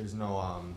[0.00, 0.76] there's no um.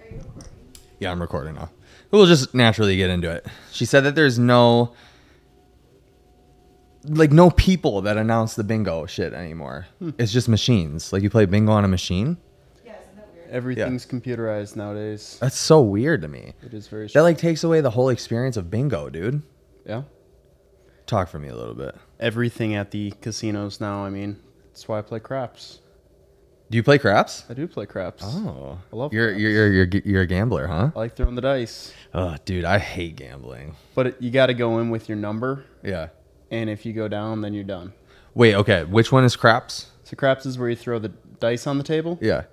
[0.00, 0.50] Are you recording?
[0.98, 1.70] Yeah, I'm recording now.
[2.10, 3.46] We'll just naturally get into it.
[3.70, 4.94] She said that there's no
[7.04, 9.86] like no people that announce the bingo shit anymore.
[10.18, 11.12] It's just machines.
[11.12, 12.36] Like you play bingo on a machine.
[12.84, 13.50] Yeah, isn't that weird?
[13.50, 15.38] Everything's computerized nowadays.
[15.40, 16.54] That's so weird to me.
[16.64, 17.06] It is very.
[17.06, 19.42] That like takes away the whole experience of bingo, dude.
[19.86, 20.02] yeah.
[21.06, 21.94] Talk for me a little bit.
[22.18, 24.04] Everything at the casinos now.
[24.04, 24.36] I mean,
[24.66, 25.78] that's why I play craps.
[26.70, 27.44] Do you play craps?
[27.48, 28.22] I do play craps.
[28.26, 29.40] Oh, I love you're, craps.
[29.40, 30.90] you're you're you're you're a gambler, huh?
[30.94, 33.74] I like throwing the dice, Oh, dude, I hate gambling.
[33.94, 36.08] but it, you got to go in with your number, Yeah.
[36.50, 37.92] and if you go down, then you're done.
[38.34, 38.84] Wait, okay.
[38.84, 39.86] Which one is craps?
[40.04, 41.08] So craps is where you throw the
[41.40, 42.18] dice on the table.
[42.20, 42.44] Yeah.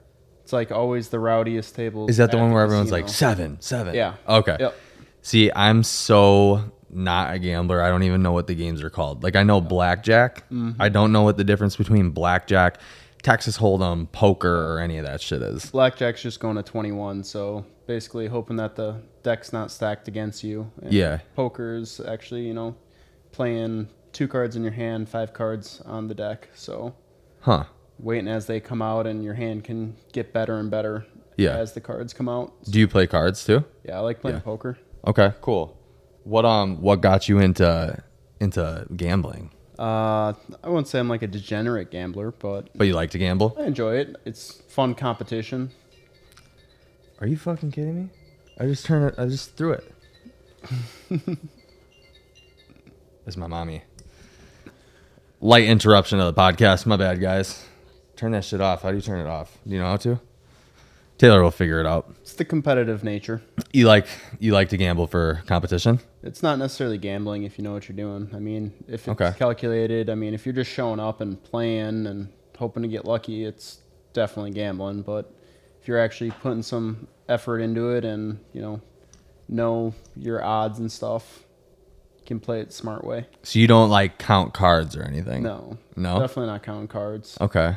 [0.44, 2.08] It's like always the rowdiest table.
[2.08, 3.96] Is that the one where everyone's like seven, seven?
[3.96, 4.16] Yeah.
[4.28, 4.56] Okay.
[4.60, 4.76] Yep.
[5.24, 7.82] See, I'm so not a gambler.
[7.82, 9.24] I don't even know what the games are called.
[9.24, 10.48] Like I know blackjack.
[10.52, 10.80] Mm-hmm.
[10.82, 12.78] I don't know what the difference between blackjack,
[13.26, 15.72] Texas Hold'em, poker, or any of that shit is.
[15.72, 20.70] Blackjack's just going to 21, so basically hoping that the deck's not stacked against you.
[20.84, 21.22] And Yeah.
[21.36, 22.76] Poker's actually, you know,
[23.32, 26.50] playing two cards in your hand, five cards on the deck.
[26.54, 26.94] So
[27.40, 27.64] Huh.
[27.98, 31.58] waiting as they come out, and your hand can get better and better Yeah.
[31.58, 32.54] as the cards come out.
[32.66, 33.64] Do you play cards too?
[33.84, 34.44] Yeah, I like playing Yeah.
[34.44, 34.78] poker.
[35.08, 35.76] Okay, cool.
[36.26, 38.04] What um what got you into
[38.40, 39.50] into gambling?
[39.78, 43.56] Uh, I wouldn't say I'm like a degenerate gambler, but But you like to gamble?
[43.60, 44.16] I enjoy it.
[44.26, 45.72] It's fun competition.
[47.20, 48.10] Are you fucking kidding me?
[48.60, 49.92] I just turned it I just threw it.
[53.26, 53.84] That's my mommy.
[55.42, 56.86] Light interruption of the podcast.
[56.86, 57.66] My bad, guys.
[58.16, 58.82] Turn that shit off.
[58.84, 59.58] How do you turn it off?
[59.68, 60.20] Do you know how to?
[61.18, 62.14] Taylor will figure it out.
[62.22, 63.42] It's the competitive nature.
[63.72, 64.08] You like
[64.40, 66.00] you like to gamble for competition?
[66.24, 68.30] It's not necessarily gambling if you know what you're doing.
[68.34, 69.32] I mean, if it's Okay.
[69.38, 73.46] calculated, I mean, if you're just showing up and playing and hoping to get lucky,
[73.46, 73.80] it's
[74.14, 75.04] definitely gambling.
[75.04, 75.32] But
[75.82, 78.82] if you're actually putting some effort into it and, you know,
[79.48, 81.44] know your odds and stuff,
[82.20, 83.28] you can play it the smart way.
[83.44, 85.44] So you don't like count cards or anything?
[85.44, 85.78] No.
[85.96, 86.20] No?
[86.20, 87.38] Definitely not counting cards.
[87.40, 87.76] Okay.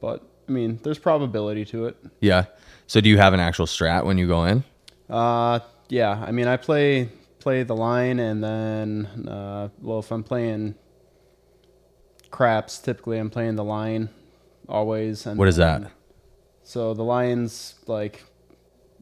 [0.00, 1.96] But, I mean, there's probability to it.
[2.20, 2.44] Yeah.
[2.86, 4.64] So do you have an actual strat when you go in?
[5.08, 6.22] Uh, yeah.
[6.26, 10.74] I mean, I play play the line, and then uh, well, if I'm playing
[12.30, 14.08] craps, typically I'm playing the line
[14.68, 15.26] always.
[15.26, 15.92] And What is then- that?
[16.66, 18.24] So the lines like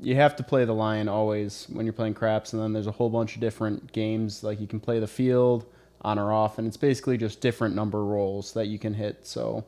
[0.01, 2.93] you have to play the line always when you're playing craps, and then there's a
[2.93, 5.65] whole bunch of different games like you can play the field
[6.03, 9.27] on or off, and it's basically just different number rolls that you can hit.
[9.27, 9.65] So.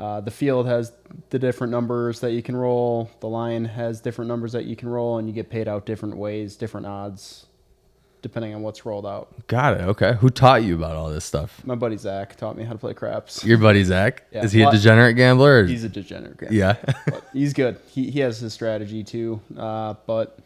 [0.00, 0.92] Uh, the field has
[1.28, 3.10] the different numbers that you can roll.
[3.20, 6.16] The line has different numbers that you can roll, and you get paid out different
[6.16, 7.44] ways, different odds,
[8.22, 9.46] depending on what's rolled out.
[9.46, 9.82] Got it.
[9.82, 10.14] Okay.
[10.14, 11.62] Who taught you about all this stuff?
[11.66, 13.44] My buddy Zach taught me how to play craps.
[13.44, 14.24] Your buddy Zach?
[14.32, 14.42] Yeah.
[14.42, 15.60] Is he a degenerate gambler?
[15.60, 15.66] Or?
[15.66, 16.38] He's a degenerate.
[16.38, 16.56] gambler.
[16.56, 16.76] yeah.
[17.34, 17.78] he's good.
[17.90, 19.42] He he has his strategy too.
[19.54, 20.38] Uh, but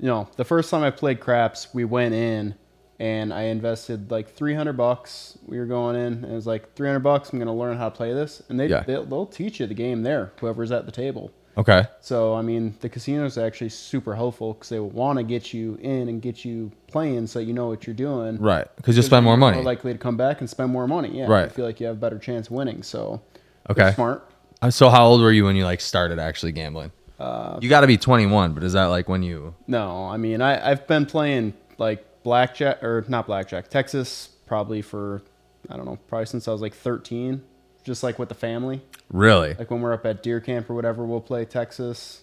[0.00, 2.54] you know, the first time I played craps, we went in
[3.02, 5.36] and I invested like 300 bucks.
[5.46, 7.32] We were going in and it was like 300 bucks.
[7.32, 8.84] I'm gonna learn how to play this, and they Yeah.
[8.86, 10.32] they'll, they'll teach you the game there.
[10.40, 11.30] Whoever's at the table.
[11.58, 11.82] okay.
[12.00, 15.78] So I mean, the casinos are actually super helpful because they want to get you
[15.82, 18.38] in and get you playing, so you know what you're doing.
[18.38, 18.66] Right.
[18.76, 19.56] Because you'll spend more money.
[19.56, 21.10] More likely to come back and spend more money.
[21.18, 21.26] Yeah.
[21.26, 21.44] Right.
[21.46, 22.82] I feel like you have a better chance of winning.
[22.82, 23.20] So
[23.68, 23.92] Okay.
[23.92, 24.18] smart.
[24.62, 26.92] Uh, So how old were you when you like started actually gambling?
[27.18, 29.54] Uh, you got to be 21, but is that like when you?
[29.66, 35.22] No, I mean I I've been playing like blackjack or not blackjack Texas probably for
[35.70, 37.42] I don't know probably since I was like 13,
[37.84, 38.82] just like with the family.
[39.10, 39.54] Really?
[39.54, 42.22] Like when we're up at deer camp or whatever, we'll play Texas.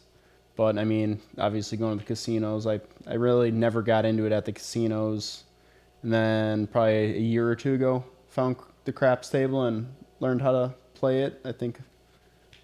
[0.56, 4.32] But I mean, obviously going to the casinos, I I really never got into it
[4.34, 5.44] at the casinos,
[6.04, 9.88] and then probably a year or two ago found the craps table and
[10.20, 11.40] learned how to play it.
[11.46, 11.80] I think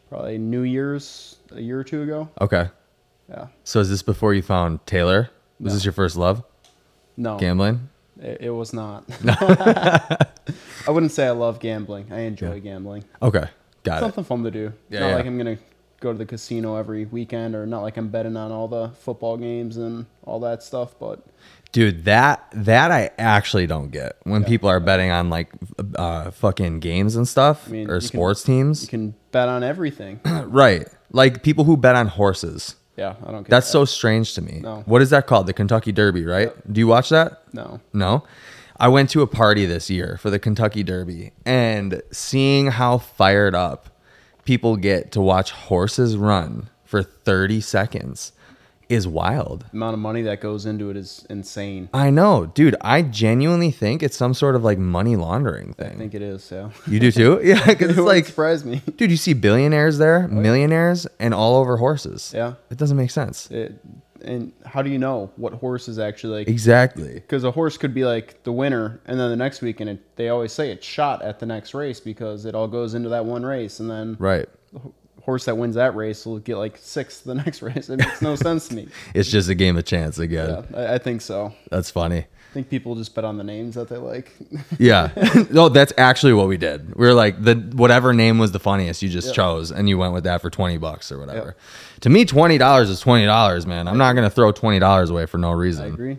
[0.09, 2.29] probably New Year's a year or two ago.
[2.41, 2.69] Okay.
[3.29, 5.29] Yeah, So is this before you found Taylor?
[5.59, 5.75] Was No.
[5.77, 6.43] this your first love?
[7.17, 7.89] No, Gambling?
[8.19, 9.05] It, it was not.
[10.87, 12.11] I wouldn't say I love gambling.
[12.11, 13.03] I enjoy gambling.
[13.21, 13.45] Okay.
[13.83, 13.99] Got it.
[14.01, 14.73] Something fun to do.
[14.89, 15.15] Yeah, not yeah.
[15.15, 15.57] like I'm gonna
[15.99, 19.37] go to the casino every weekend, or not like I'm betting on all the football
[19.37, 20.95] games and all that stuff.
[20.99, 21.25] But
[21.71, 25.49] Dude, that that I actually don't get when people are betting on like
[25.95, 28.83] uh, fucking games and stuff mean, or can- sports teams.
[28.83, 30.21] you can bet on everything.
[30.25, 30.87] right.
[31.11, 32.75] Like people who bet on horses.
[32.97, 33.43] Yeah, I don't.
[33.43, 33.71] Get That's that.
[33.71, 34.59] so strange to me.
[34.63, 34.83] No.
[34.85, 35.47] What is that called?
[35.47, 36.51] The Kentucky Derby, right?
[36.71, 37.41] Do you watch that?
[37.53, 37.79] no.
[37.93, 38.23] No.
[38.77, 43.55] I went to a party this year for the Kentucky Derby and seeing how fired
[43.55, 43.89] up
[44.43, 48.33] people get to watch horses run for 30 seconds
[48.89, 49.65] is wild.
[49.71, 51.89] The amount of money that goes into it is insane.
[51.93, 52.75] I know, dude.
[52.81, 55.91] I genuinely think it's some sort of like money laundering thing.
[55.93, 56.51] I think it is.
[56.51, 57.41] Yeah, You do too?
[57.43, 58.81] Yeah, because it it's like, surprise me.
[58.97, 62.31] dude, you see billionaires there, oh, millionaires, and all over horses.
[62.35, 62.53] Yeah.
[62.69, 63.49] It doesn't make sense.
[63.51, 63.73] It,
[64.21, 66.47] and how do you know what horse is actually like?
[66.47, 67.13] Exactly.
[67.13, 70.29] Because a horse could be like the winner, and then the next weekend it, they
[70.29, 73.45] always say it's shot at the next race because it all goes into that one
[73.45, 74.47] race, and then Right.
[75.25, 77.89] Horse that wins that race will get like sixth the next race.
[77.89, 78.87] It makes no sense to me.
[79.13, 80.65] It's just a game of chance again.
[80.71, 81.53] Yeah, I, I think so.
[81.71, 82.19] That's funny.
[82.19, 84.31] I think people just bet on the names that they like.
[84.79, 85.09] Yeah.
[85.51, 86.95] no, that's actually what we did.
[86.95, 89.35] We were like the whatever name was the funniest you just Yep.
[89.35, 91.55] chose and you went with that for 20 bucks or whatever.
[92.01, 93.87] To me $20 is $20, man.
[93.87, 95.83] I'm not going to throw $20 away for no reason.
[95.85, 96.17] I agree.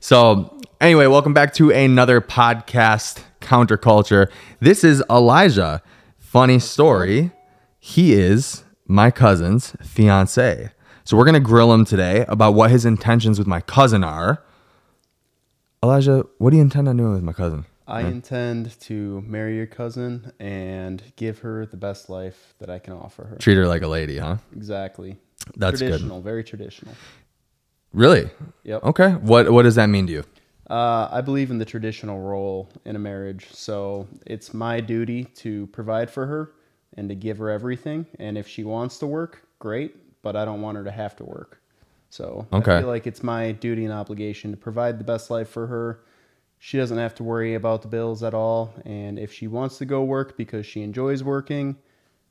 [0.00, 4.28] So, anyway, welcome back to another podcast, Counterculture.
[4.60, 5.80] This is Elijah.
[6.18, 7.30] Funny story.
[7.84, 10.70] He is my cousin's fiance.
[11.02, 14.40] So, we're going to grill him today about what his intentions with my cousin are.
[15.82, 17.64] Elijah, what do you intend on doing with my cousin?
[17.88, 22.92] I intend to marry your cousin and give her the best life that I can
[22.92, 23.36] offer her.
[23.38, 24.36] Treat her like a lady, huh?
[24.54, 25.16] Exactly.
[25.56, 26.00] That's good.
[26.22, 26.94] very traditional.
[27.92, 28.30] Really?
[28.62, 28.84] Yep.
[28.84, 29.10] Okay.
[29.14, 30.24] What What does that mean to you?
[30.70, 35.66] Uh, I believe in the traditional role in a marriage, so it's my duty to
[35.66, 36.52] provide for her
[36.96, 38.06] and to give her everything.
[38.18, 41.24] And if she wants to work, great, but I don't want her to have to
[41.24, 41.60] work.
[42.10, 42.76] So Okay.
[42.76, 46.00] I feel like it's my duty and obligation to provide the best life for her.
[46.58, 49.84] She doesn't have to worry about the bills at all, and if she wants to
[49.84, 51.76] go work because she enjoys working,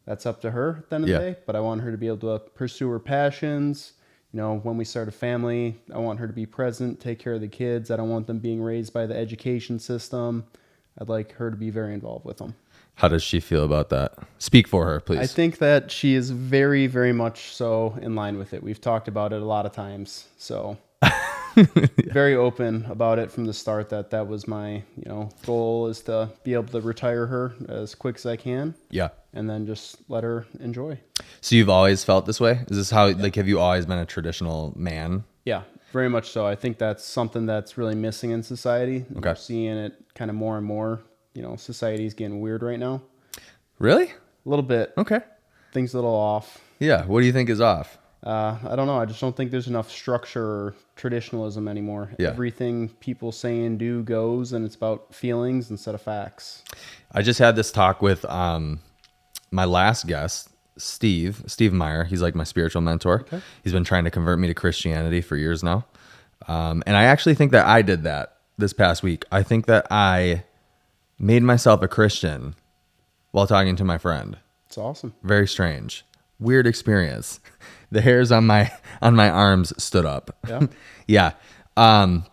[0.05, 1.17] that's up to her at the end of Yeah.
[1.19, 1.39] the day.
[1.45, 3.93] But I want her to be able to pursue her passions.
[4.31, 7.33] You know, when we start a family, I want her to be present, take care
[7.33, 7.91] of the kids.
[7.91, 10.45] I don't want them being raised by the education system.
[10.97, 12.55] I'd like her to be very involved with them.
[12.95, 14.13] How does she feel about that?
[14.37, 15.19] Speak for her, please.
[15.19, 18.61] I think that she is very, very much so in line with it.
[18.61, 20.27] We've talked about it a lot of times.
[20.37, 20.77] So
[22.11, 26.01] very open about it from the start that that was my, you know, goal is
[26.01, 29.09] to be able to retire her as quick as I can yeah.
[29.33, 30.99] and then just let her enjoy.
[31.41, 32.61] So you've always felt this way?
[32.69, 35.23] Is this how like have you always been a traditional man?
[35.43, 36.45] Yeah, very much so.
[36.45, 39.05] I think that's something that's really missing in society.
[39.17, 39.29] Okay.
[39.29, 41.01] We're seeing it kind of more and more.
[41.33, 43.01] You know, society's getting weird right now.
[43.79, 44.05] Really?
[44.05, 44.93] A little bit.
[44.97, 45.21] Okay.
[45.73, 46.59] Things a little off.
[46.79, 47.05] Yeah.
[47.05, 47.97] What do you think is off?
[48.23, 48.97] Uh, I don't know.
[48.97, 52.11] I just don't think there's enough structure or traditionalism anymore.
[52.19, 52.29] Yeah.
[52.29, 56.63] Everything people say and do goes, and it's about feelings instead of facts.
[57.11, 58.79] I just had this talk with um
[59.49, 62.03] my last guest, Steve, Steve Meyer.
[62.05, 63.25] He's like my spiritual mentor.
[63.63, 65.85] He's been trying to convert me to Christianity for years now.
[66.47, 69.25] Um, and I actually think that I did that this past week.
[69.31, 70.43] I think that I
[71.19, 72.55] made myself a Christian
[73.31, 74.37] while talking to my friend.
[74.67, 75.13] It's awesome.
[75.23, 76.05] Very strange.
[76.39, 77.39] Weird experience.
[77.91, 78.71] The hairs on my
[79.01, 80.33] on my arms stood up.
[80.47, 80.67] Yeah.
[81.07, 81.31] yeah.
[81.75, 82.23] Um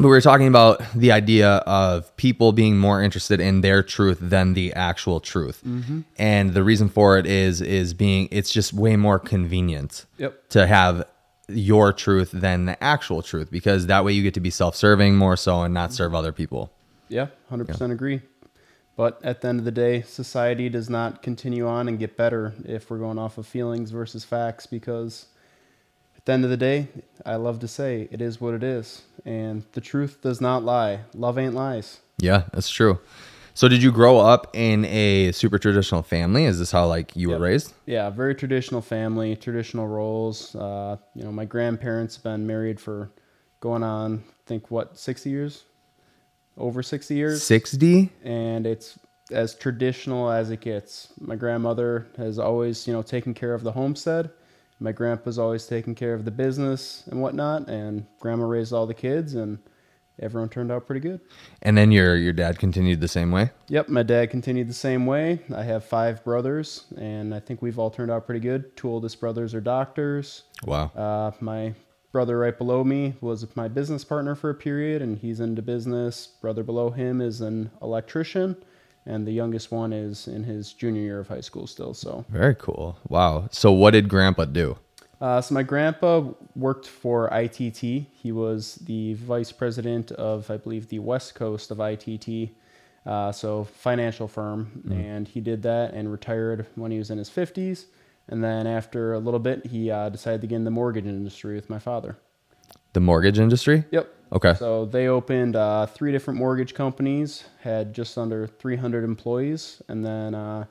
[0.00, 4.18] but we were talking about the idea of people being more interested in their truth
[4.20, 5.62] than the actual truth.
[5.66, 6.00] Mm-hmm.
[6.18, 10.48] And the reason for it is is being it's just way more convenient Yep.
[10.50, 11.04] to have
[11.48, 15.36] your truth than the actual truth because that way you get to be self-serving more
[15.36, 16.72] so and not serve other people.
[17.08, 18.22] Yeah, hundred percent agree.
[18.96, 22.52] But at the end of the day, society does not continue on and get better
[22.64, 24.66] if we're going off of feelings versus facts.
[24.66, 25.26] Because
[26.16, 26.88] at the end of the day,
[27.24, 31.00] I love to say it is what it is, and the truth does not lie.
[31.14, 32.00] Love ain't lies.
[32.18, 32.98] Yeah, that's true.
[33.54, 36.44] So did you grow up in a super traditional family?
[36.44, 37.38] Is this how like you Yep.
[37.38, 37.74] were raised?
[37.86, 40.54] Yeah, very traditional family, traditional roles.
[40.54, 43.10] Uh, you know, my grandparents have been married for
[43.60, 45.64] going on, I think what, sixty years,
[46.56, 47.42] over sixty years.
[47.42, 48.10] 60?
[48.24, 48.98] and it's
[49.30, 51.12] as traditional as it gets.
[51.20, 54.30] My grandmother has always, you know, taken care of the homestead.
[54.80, 58.94] My grandpa's always taken care of the business and whatnot, and grandma raised all the
[58.94, 59.58] kids, and
[60.18, 61.20] everyone turned out pretty good.
[61.62, 63.50] And then your your dad continued the same way?
[63.68, 65.40] Yep, my dad continued the same way.
[65.54, 68.74] I have five brothers, and I think we've all turned out pretty good.
[68.76, 70.44] Two oldest brothers are doctors.
[70.64, 70.90] Wow.
[70.96, 71.74] Uh, my
[72.12, 76.26] brother right below me was my business partner for a period, and he's into business.
[76.40, 78.56] Brother below him is an electrician,
[79.06, 81.94] and the youngest one is in his junior year of high school still.
[81.94, 82.98] So, Very cool.
[83.08, 83.48] Wow.
[83.50, 84.78] So what did grandpa do?
[85.20, 87.78] uh, so my grandpa worked for ITT.
[87.78, 92.50] He was the vice president of, I believe, the west coast of ITT.
[93.06, 97.30] Uh, so financial firm, and he did that and retired when he was in his
[97.30, 97.86] 50s.
[98.28, 101.54] And then after a little bit, he uh, decided to get in the mortgage industry
[101.54, 102.16] with my father.
[102.92, 103.84] The mortgage industry?
[103.90, 104.14] Yep.
[104.32, 104.54] Okay.
[104.54, 110.34] So they opened uh, three different mortgage companies, had just under 300 employees, and then
[110.34, 110.64] uh,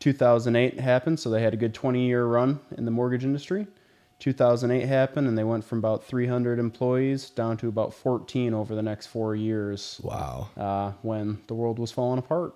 [0.00, 1.18] 2008 happened.
[1.18, 3.66] So they had a good 20 year run in the mortgage industry.
[4.18, 8.82] 2008 happened, and they went from about 300 employees down to about 14 over the
[8.82, 10.00] next four years.
[10.02, 10.48] Wow.
[10.56, 12.54] Uh, when the world was falling apart.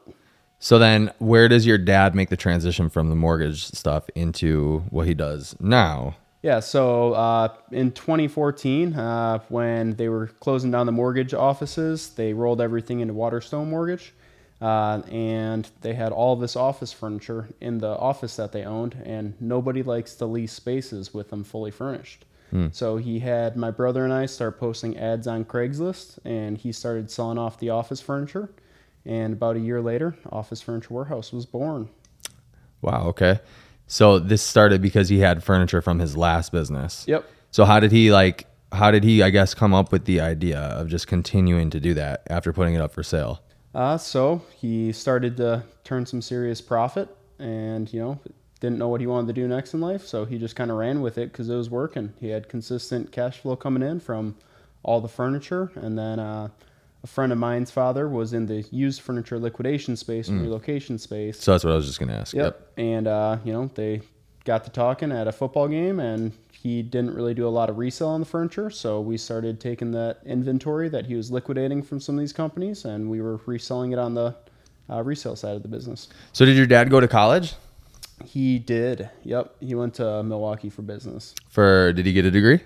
[0.59, 5.07] So then, where does your dad make the transition from the mortgage stuff into what
[5.07, 6.17] he does now?
[6.47, 12.35] Yeah, so uh, in 2014, uh, when they were closing down the mortgage offices, they
[12.35, 14.15] rolled everything into Waterstone Mortgage.
[14.61, 19.35] Uh, and they had all this office furniture in the office that they owned, and
[19.41, 22.25] nobody likes to lease spaces with them fully furnished.
[22.71, 27.11] So he had my brother and I start posting ads on Craigslist, and he started
[27.11, 28.51] selling off the office furniture.
[29.05, 31.89] And about a year later, Office Furniture Warehouse was born.
[32.83, 33.09] Wow.
[33.09, 33.41] Okay.
[33.87, 37.05] So this started because he had furniture from his last business.
[37.07, 37.25] Yep.
[37.51, 38.47] So how did he like?
[38.73, 41.95] How did he, I guess, come up with the idea of just continuing to do
[41.95, 43.41] that after putting it up for sale?
[43.75, 48.19] Uh, so he started to turn some serious profit and, you know,
[48.59, 50.05] didn't know what he wanted to do next in life.
[50.05, 52.13] So he just kind of ran with it because it was working.
[52.21, 54.35] He had consistent cash flow coming in from
[54.83, 55.71] all the furniture.
[55.77, 56.49] And then uh,
[57.07, 61.39] a friend of mine's father was in the used furniture liquidation space and relocation space.
[61.39, 62.35] So that's what I was just gonna ask.
[62.35, 62.73] Yep.
[62.77, 64.01] And, uh, you know, they
[64.45, 67.79] got to talking at a football game and he didn't really do a lot of
[67.79, 68.71] resale on the furniture.
[68.71, 72.85] So we started taking that inventory that he was liquidating from some of these companies
[72.85, 74.35] and we were reselling it on the
[74.91, 76.09] uh, resale side of the business.
[76.33, 77.55] So did your dad go to college
[78.25, 79.11] He did.
[79.23, 79.57] Yep.
[79.61, 81.35] He went to Milwaukee for business.
[81.49, 81.93] for?
[81.93, 82.61] Did he get a degree?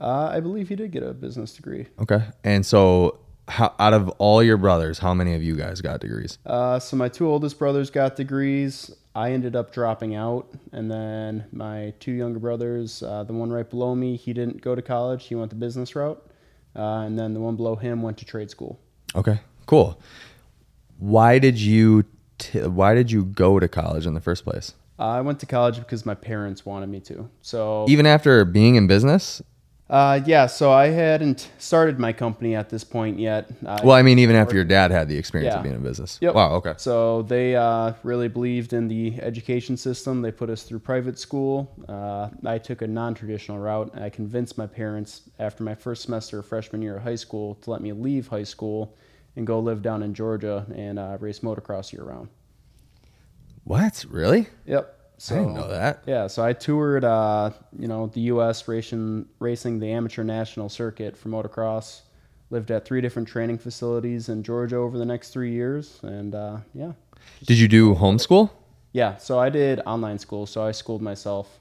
[0.00, 1.86] Uh, I believe he did get a business degree.
[2.00, 2.22] Okay.
[2.42, 6.38] And so, how, out of all your brothers, how many of you guys got degrees?
[6.46, 8.90] Uh, so my two oldest brothers got degrees.
[9.14, 13.68] I ended up dropping out, and then my two younger brothers, uh, the one right
[13.68, 15.26] below me, he didn't go to college.
[15.26, 16.24] He went the business route,
[16.74, 18.80] uh, and then the one below him went to trade school.
[19.14, 19.40] Okay.
[19.66, 20.00] Cool.
[20.98, 22.04] Why did you?
[22.38, 24.74] T- why did you go to college in the first place?
[24.98, 27.28] I went to college because my parents wanted me to.
[27.42, 29.42] So Even after being in business?
[29.94, 33.48] Uh, yeah, so I hadn't started my company at this point yet.
[33.64, 35.58] Uh, Well, I mean, even after your dad had the experience Yeah.
[35.58, 36.18] of being in business.
[36.20, 36.34] Yep.
[36.34, 36.50] Wow.
[36.54, 36.74] Okay.
[36.78, 40.20] So they uh, really believed in the education system.
[40.20, 41.70] They put us through private school.
[41.88, 43.92] Uh, I took a non-traditional route.
[43.96, 47.70] I convinced my parents after my first semester of freshman year of high school to
[47.70, 48.96] let me leave high school
[49.36, 52.28] and go live down in Georgia and uh, race motocross year round.
[53.62, 54.04] What?
[54.10, 54.48] Really?
[54.66, 55.03] Yep.
[55.18, 56.02] So I didn't know that.
[56.06, 58.66] Yeah, so I toured, uh, you know, the U.S.
[58.66, 62.02] racing racing the amateur national circuit for motocross.
[62.50, 66.58] Lived at three different training facilities in Georgia over the next three years, and uh,
[66.74, 66.92] yeah,
[67.46, 68.50] Did you do homeschool?
[68.92, 71.58] Yeah, so I did online school, so I schooled myself.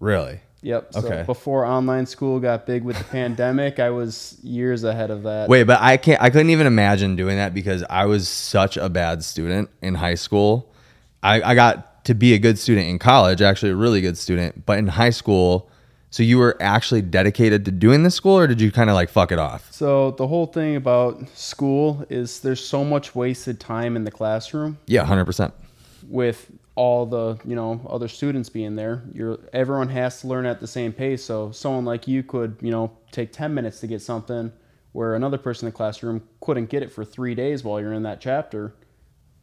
[0.00, 0.40] Really?
[0.62, 0.94] Yep.
[0.94, 1.22] So Okay.
[1.24, 5.48] before online school got big with the pandemic, I was years ahead of that.
[5.48, 6.20] Wait, but I can't.
[6.20, 10.16] I couldn't even imagine doing that because I was such a bad student in high
[10.16, 10.72] school.
[11.22, 14.64] I, I got to be a good student in college, actually a really good student,
[14.66, 15.68] but in high school.
[16.10, 19.10] So you were actually dedicated to doing this school, or did you kind of like
[19.10, 19.70] fuck it off?
[19.70, 24.78] So the whole thing about school is there's so much wasted time in the classroom
[24.86, 25.52] Yeah, hundred percent.
[26.08, 29.02] with all the you know other students being there.
[29.12, 31.24] You're everyone has to learn at the same pace.
[31.24, 34.52] So someone like you could you know take ten minutes to get something,
[34.92, 38.04] where another person in the classroom couldn't get it for three days while you're in
[38.04, 38.74] that chapter,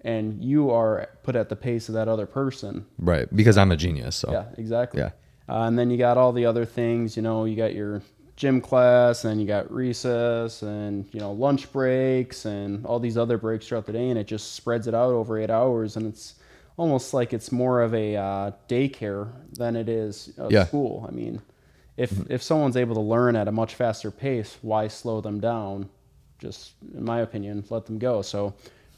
[0.01, 2.85] and you are put at the pace of that other person.
[2.97, 4.15] Right, because I'm a genius.
[4.15, 5.01] So Yeah, exactly.
[5.01, 5.09] Yeah.
[5.47, 8.01] Uh, and then you got all the other things, you know, you got your
[8.35, 13.37] gym class and you got recess and, you know, lunch breaks and all these other
[13.37, 14.09] breaks throughout the day.
[14.09, 15.97] And it just spreads it out over eight hours.
[15.97, 16.35] And it's
[16.77, 20.65] almost like it's more of a uh, daycare than it is a Yeah.
[20.65, 21.05] school.
[21.07, 21.41] I mean,
[21.97, 25.89] if, if someone's able to learn at a much faster pace, why slow them down?
[26.39, 28.21] Just, in my opinion, let them go.
[28.21, 28.53] So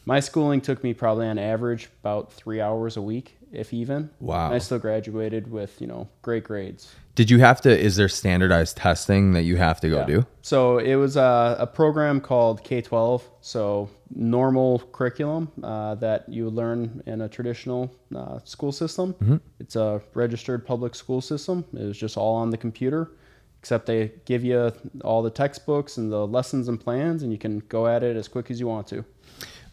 [0.06, 4.10] my schooling took me probably on average about three hours a week, if even.
[4.20, 4.48] Wow.
[4.48, 6.92] And I still graduated with, you know, great grades.
[7.14, 7.78] did you have to?
[7.80, 10.06] Is there standardized testing that you have to go Yeah.
[10.06, 10.26] do?
[10.42, 13.24] So it was a, a program called K 12.
[13.42, 19.16] So normal curriculum uh, that you would learn in a traditional uh, school system.
[19.60, 21.66] It's a registered public school system.
[21.74, 23.12] It was just all on the computer,
[23.60, 24.72] except they give you
[25.04, 28.28] all the textbooks and the lessons and plans, and you can go at it as
[28.28, 29.04] quick as you want to.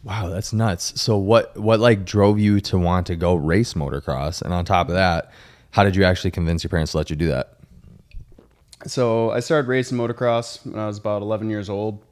[0.03, 1.01] Wow, that's nuts.
[1.01, 4.41] So what what like drove you to want to go race motocross?
[4.41, 5.31] And on top of that,
[5.71, 7.57] how did you actually convince your parents to let you do that?
[8.85, 12.03] So I started racing motocross when I was about 11 years old,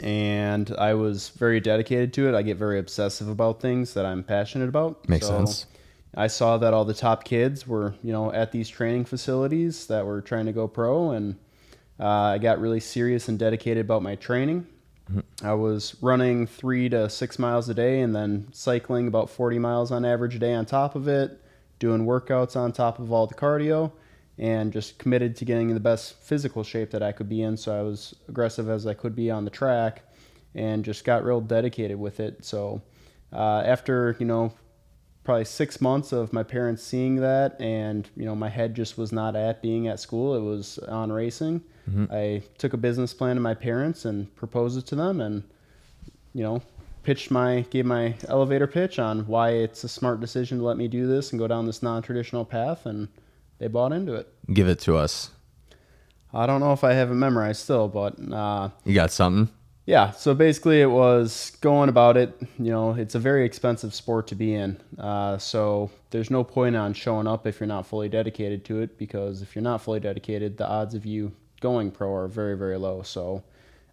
[0.00, 2.34] and I was very dedicated to it.
[2.34, 5.08] I get very obsessive about things that I'm passionate about.
[5.08, 5.66] Makes So sense.
[6.14, 10.04] I saw that all the top kids were, you know, at these training facilities that
[10.04, 11.36] were trying to go pro, and
[11.98, 14.66] uh, I got really serious and dedicated about my training.
[15.42, 19.90] I was running three to six miles a day, and then cycling about 40 miles
[19.90, 21.38] on average a day on top of it.
[21.78, 23.90] doing workouts on top of all the cardio,
[24.38, 27.56] and just committed to getting in the best physical shape that I could be in.
[27.56, 30.02] So I was aggressive as I could be on the track,
[30.54, 32.44] and just got real dedicated with it.
[32.44, 32.82] So
[33.32, 34.52] uh, after you know
[35.24, 39.12] probably six months of my parents seeing that and you know my head just was
[39.12, 41.62] not at being at school it was on racing
[42.10, 45.42] i took a business plan to my parents and proposed it to them and
[46.34, 46.60] you know
[47.04, 50.88] pitched my gave my elevator pitch on why it's a smart decision to let me
[50.88, 53.08] do this and go down this non-traditional path and
[53.62, 55.30] they bought into it Give it to us.
[56.34, 59.48] i don't know if i have it memorized still but uh, You got something?
[59.84, 62.30] Yeah, so basically it was going about it.
[62.56, 64.80] You know, it's a very expensive sport to be in.
[64.96, 68.96] Uh, so there's no point on showing up if you're not fully dedicated to it
[68.96, 72.78] because if you're not fully dedicated, the odds of you going pro are very, very
[72.78, 73.02] low.
[73.02, 73.42] So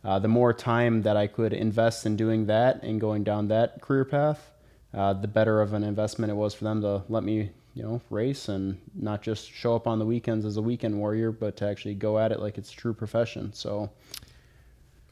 [0.03, 3.81] uh, the more time that I could invest in doing that and going down that
[3.81, 4.51] career path,
[4.93, 8.01] uh, the better of an investment it was for them to let me, you know,
[8.09, 11.67] race and not just show up on the weekends as a weekend warrior, but to
[11.67, 13.53] actually go at it like it's a true profession.
[13.53, 13.89] So.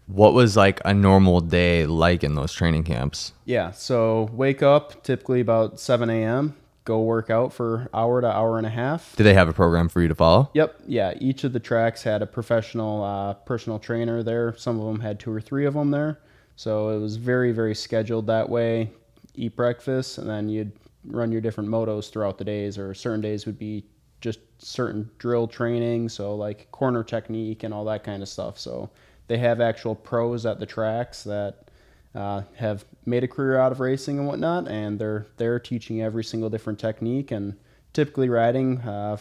[0.07, 3.33] What was like a normal day like in those training camps?
[3.43, 6.55] Yeah, so wake up typically about 7 a.m.,
[6.87, 9.13] go work out for hour to hour and a half.
[9.17, 10.49] Did they have a program for you to follow?
[10.53, 14.55] Yep, yeah, each of the tracks had a professional uh, personal trainer there.
[14.55, 16.19] Some of them had two or three of them there.
[16.55, 18.91] So it was very, very scheduled that way.
[19.35, 20.71] Eat breakfast, and then you'd
[21.07, 23.85] run your different motos throughout the days, or certain days would be
[24.21, 28.57] just certain drill training, so like corner technique and all that kind of stuff.
[28.59, 28.89] So
[29.27, 31.69] they have actual pros at the tracks that
[32.15, 36.23] uh, have made a career out of racing and whatnot, and they're they're teaching every
[36.23, 37.55] single different technique and
[37.93, 39.17] typically riding uh,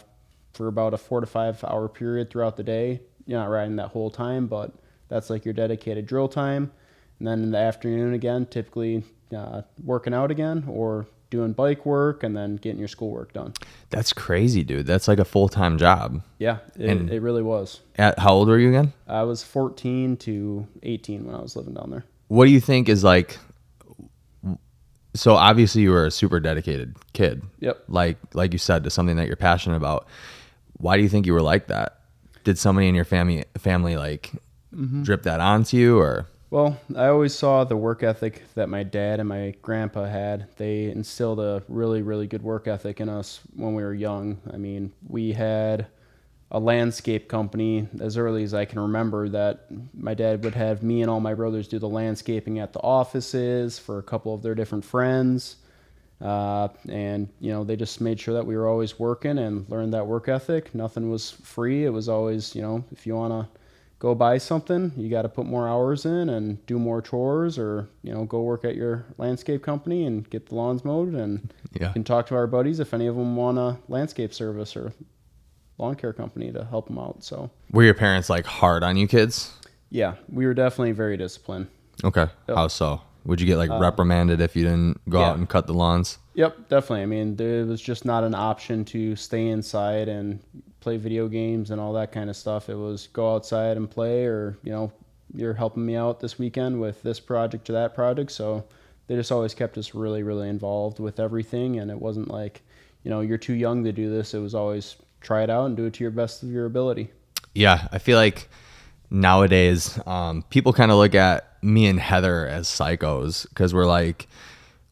[0.53, 3.01] for about a four to five hour period throughout the day.
[3.25, 4.73] You're not riding that whole time, but
[5.09, 6.71] that's like your dedicated drill time.
[7.19, 9.03] And then in the afternoon again, typically
[9.35, 13.53] uh, working out again or doing bike work and then getting your schoolwork done.
[13.89, 14.85] That's crazy, dude.
[14.85, 16.21] That's like a full time job.
[16.39, 17.81] Yeah, it, And- it really was.
[17.97, 18.93] At how old were you again?
[19.07, 22.05] I was 14 to 18 when I was living down there.
[22.27, 23.37] What do you think is like?
[25.15, 27.41] So obviously you were a super dedicated kid.
[27.59, 27.85] Yep.
[27.87, 30.07] Like like you said to something that you're passionate about.
[30.73, 32.01] Why do you think you were like that?
[32.43, 34.31] Did somebody in your family family like
[34.73, 35.03] mm-hmm.
[35.03, 36.27] drip that onto you or?
[36.49, 40.47] Well, I always saw the work ethic that my dad and my grandpa had.
[40.55, 44.39] They instilled a really, really good work ethic in us when we were young.
[44.53, 45.87] I mean, we had
[46.49, 51.01] a landscape company as early as I can remember that my dad would have me
[51.01, 54.55] and all my brothers do the landscaping at the offices for a couple of their
[54.55, 55.57] different friends.
[56.21, 59.93] Uh, and, you know, they just made sure that we were always working and learned
[59.93, 60.73] that work ethic.
[60.73, 61.83] Nothing was free.
[61.83, 63.56] It was always, you know, if you want to
[63.99, 67.89] go buy something, you got to put more hours in and do more chores, or
[68.03, 71.13] you know, go work at your landscape company and get the lawns mowed.
[71.13, 71.87] And Yeah.
[71.87, 74.93] you can talk to our buddies if any of them want a landscape service or
[75.77, 77.23] lawn care company to help them out.
[77.23, 79.53] So Were your parents like hard on you kids?
[79.89, 81.67] yeah, we were definitely very disciplined.
[82.03, 82.27] Okay.
[82.47, 83.01] How so?
[83.27, 85.27] Would you get like reprimanded if you didn't go yeah.
[85.27, 86.17] out and cut the lawns?
[86.35, 87.01] Yep, definitely.
[87.01, 90.39] I mean, there was just not an option to stay inside and
[90.79, 92.69] play video games and all that kind of stuff.
[92.69, 94.93] It was go outside and play, or you know,
[95.33, 98.31] you're helping me out this weekend with this project or that project.
[98.31, 98.63] So
[99.07, 102.61] they just always kept us really, really involved with everything, and it wasn't like,
[103.03, 104.33] you know, you're too young to do this.
[104.33, 107.11] It was always try it out and do it to your best of your ability.
[107.53, 108.47] Yeah, I feel like
[109.09, 114.27] nowadays um, people kind of look at me and Heather as psychos because we're like,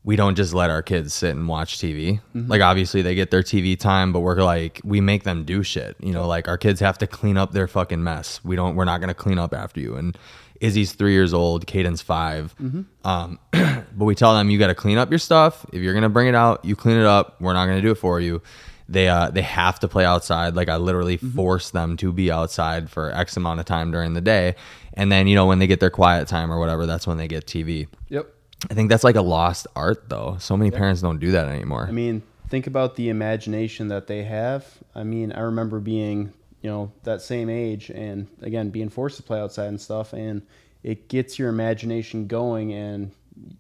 [0.04, 2.22] we don't just let our kids sit and watch TV.
[2.48, 5.96] Like, obviously, they get their TV time, but we're like, we make them do shit.
[6.00, 8.40] You know, like our kids have to clean up their fucking mess.
[8.44, 9.96] We don't, we're not going to clean up after you.
[9.96, 10.16] And
[10.62, 12.56] Izzy's three years old, Caden's 5
[13.04, 15.66] Um, but we tell them, you got to clean up your stuff.
[15.74, 17.42] If you're going to bring it out, you clean it up.
[17.42, 18.44] We're not going to do it for you
[18.88, 22.90] they uh they have to play outside like i literally force them to be outside
[22.90, 24.56] for x amount of time during the day
[24.94, 27.28] and then you know when they get their quiet time or whatever that's when they
[27.28, 28.28] get tv Yep.
[28.70, 31.88] i think that's like a lost art though so many parents don't do that anymore
[31.88, 34.68] I mean, think about the imagination that they have.
[34.94, 39.24] I mean, I remember being, you know, that same age and again, being forced to
[39.24, 40.14] play outside and stuff.
[40.14, 40.44] And
[40.84, 43.12] it gets your imagination going and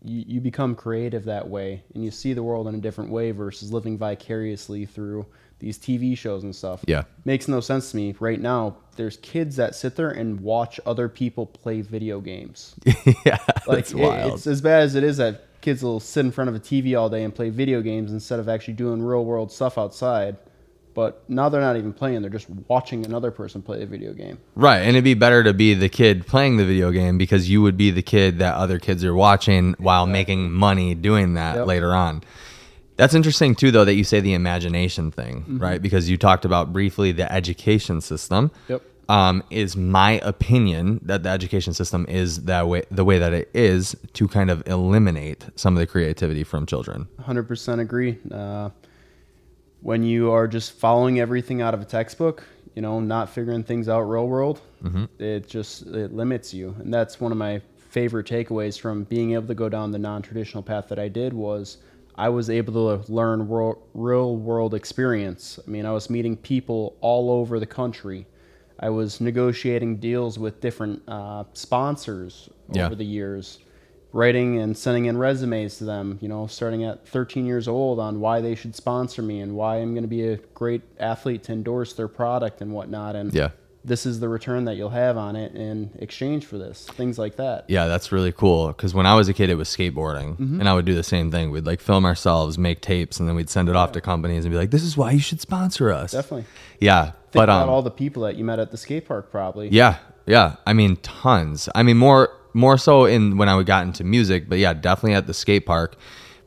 [0.03, 3.31] you, you become creative that way and you see the world in a different way
[3.31, 5.25] versus living vicariously through
[5.59, 6.83] these TV shows and stuff.
[6.87, 7.03] Yeah.
[7.23, 8.15] Makes no sense to me.
[8.19, 12.75] Right now, there's kids that sit there and watch other people play video games.
[13.25, 16.31] yeah Like it- wild it's as bad as it is that kids will sit in
[16.31, 19.25] front of a TV all day and play video games instead of actually doing real
[19.25, 20.37] world stuff outside.
[20.95, 24.39] But now they're not even playing; they're just watching another person play a video game.
[24.55, 27.61] right and it'd be better to be the kid playing the video game because you
[27.61, 31.67] would be the kid that other kids are watching while making money doing that Yep.
[31.67, 32.23] later on
[32.97, 35.57] That's interesting too, though, that you say the imagination thing, Mm-hmm.
[35.59, 35.81] right?
[35.81, 38.51] Because you talked about briefly the education system.
[38.69, 38.81] Yep.
[39.07, 43.51] Um, is my opinion that the education system is that way, the way that it
[43.53, 47.07] is to kind of eliminate some of the creativity from children.
[47.21, 48.17] 100% agree.
[48.31, 48.69] Uh,
[49.85, 52.43] when you are just following everything out of a textbook,
[52.75, 54.59] you know, not figuring things out real world,
[55.19, 56.75] it just it limits you.
[56.79, 60.63] And that's one of my favorite takeaways from being able to go down the non-traditional
[60.63, 61.77] path that I did was
[62.15, 63.47] I was able to learn
[63.93, 65.59] real world experience.
[65.65, 68.25] I mean, I was meeting people all over the country.
[68.79, 72.85] I was negotiating deals with different uh, sponsors Yeah.
[72.87, 73.59] over the years
[74.15, 78.21] writing and sending in resumes to them, you know, starting at 13 years old on
[78.21, 81.51] why they should sponsor me and why I'm going to be a great athlete to
[81.51, 83.17] endorse their product and whatnot.
[83.17, 83.49] And Yeah.
[83.83, 87.35] this is the return that you'll have on it in exchange for this, things like
[87.35, 87.65] that.
[87.67, 88.67] Yeah, that's really cool.
[88.69, 90.61] Because when I was a kid, it was skateboarding, Mm-hmm.
[90.61, 91.51] and I would do the same thing.
[91.51, 94.51] We'd like film ourselves, make tapes, and then we'd send it off to companies and
[94.51, 96.45] be like, "This is why you should sponsor us." Definitely.
[96.79, 99.29] Yeah, Think but about um, all the people that you met at the skate park,
[99.29, 99.67] probably.
[99.69, 100.55] Yeah, yeah.
[100.65, 101.67] I mean, tons.
[101.75, 105.27] I mean, more more so in when I got into music, but yeah, definitely at
[105.27, 105.97] the skate park.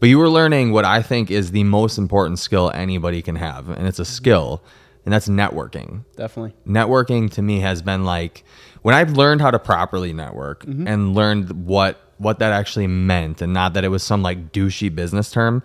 [0.01, 3.68] But you were learning what I think is the most important skill anybody can have,
[3.68, 4.62] and it's a skill,
[5.05, 6.05] and that's networking.
[6.16, 6.55] Definitely.
[6.66, 8.44] Networking to me has been like
[8.83, 13.53] when I've learned how to properly network and learned what what that actually meant, and
[13.53, 15.62] not that it was some like douchey business term.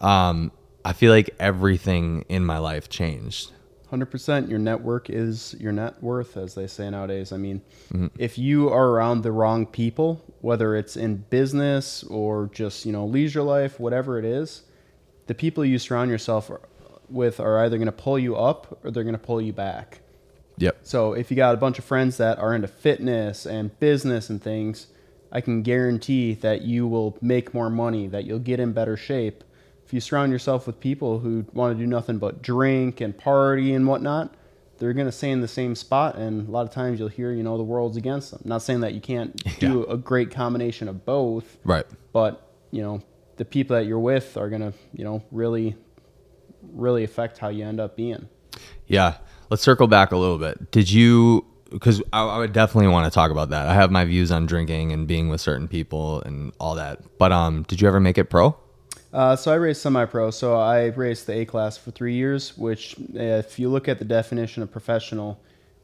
[0.00, 0.50] Um,
[0.84, 3.52] I feel like everything in my life changed.
[3.96, 4.50] Hundred percent.
[4.50, 7.32] Your network is your net worth, as they say nowadays.
[7.32, 8.08] I mean, mm-hmm.
[8.18, 13.06] if you are around the wrong people, whether it's in business or just you know
[13.06, 14.64] leisure life, whatever it is,
[15.28, 16.50] the people you surround yourself
[17.08, 20.00] with are either going to pull you up or they're going to pull you back.
[20.58, 20.80] Yep.
[20.82, 24.42] So if you got a bunch of friends that are into fitness and business and
[24.42, 24.88] things,
[25.32, 29.42] I can guarantee that you will make more money, that you'll get in better shape.
[29.86, 33.72] If you surround yourself with people who want to do nothing but drink and party
[33.72, 34.34] and whatnot,
[34.78, 36.16] they're going to stay in the same spot.
[36.16, 38.42] And a lot of times you'll hear, you know, the world's against them.
[38.44, 41.86] not saying that you can't do a great combination of both, Right.
[42.12, 43.00] but, you know,
[43.36, 45.76] the people that you're with are going to, you know, really,
[46.72, 48.28] really affect how you end up being.
[48.88, 49.18] Yeah.
[49.50, 50.72] Let's circle back a little bit.
[50.72, 53.68] Did you, because I, I would definitely want to talk about that.
[53.68, 57.18] I have my views on drinking and being with certain people and all that.
[57.18, 58.56] But um, did you ever make it pro?
[59.16, 60.30] Uh, so I raced semi-pro.
[60.30, 62.56] So I raced the A class for three years.
[62.58, 65.40] Which, if you look at the definition of professional,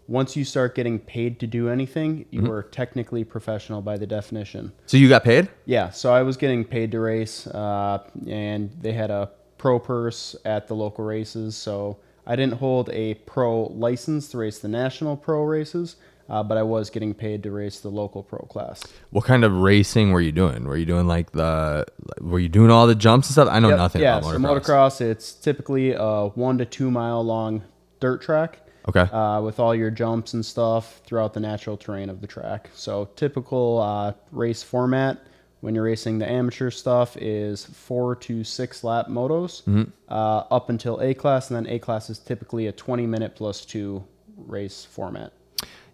[0.06, 4.70] once you start getting paid to do anything, you are technically professional by the definition.
[4.84, 5.48] So you got paid?
[5.64, 5.88] Yeah.
[5.88, 10.68] So I was getting paid to race, uh, and they had a pro purse at
[10.68, 11.56] the local races.
[11.56, 15.96] So I didn't hold a pro license to race the national pro races,
[16.32, 18.82] uh, but I was getting paid to race the local pro class.
[19.10, 20.64] What kind of racing were you doing?
[20.64, 21.84] Were you doing like the,
[22.20, 23.48] were you doing all the jumps and stuff?
[23.50, 24.60] I know Yep, nothing yeah, about so motocross.
[24.62, 27.62] motocross, it's typically a one to two mile long
[28.00, 28.58] dirt track.
[28.88, 29.02] Okay.
[29.02, 32.68] Uh, with all your jumps and stuff throughout the natural terrain of the track.
[32.74, 35.24] So typical uh, race format
[35.60, 39.84] when you're racing the amateur stuff is four to six lap motos Mm-hmm.
[40.08, 43.64] uh, up until A class, and then A class is typically a 20 minute plus
[43.64, 44.02] two
[44.36, 45.32] race format.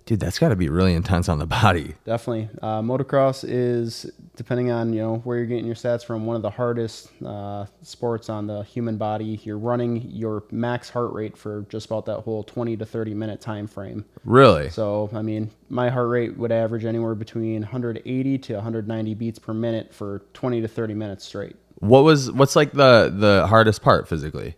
[0.08, 1.94] Dude, that's got to be really intense on the body.
[2.06, 2.48] Definitely.
[2.62, 6.40] Uh, motocross is, depending on you know where you're getting your stats from, one of
[6.40, 9.38] the hardest uh, sports on the human body.
[9.44, 13.42] You're running your max heart rate for just about that whole 20 to 30 minute
[13.42, 14.06] time frame.
[14.24, 14.70] Really?
[14.70, 19.52] So, I mean, my heart rate would average anywhere between 180 to 190 beats per
[19.52, 21.54] minute for 20 to 30 minutes straight.
[21.80, 24.56] What was, what's like the, the hardest part physically?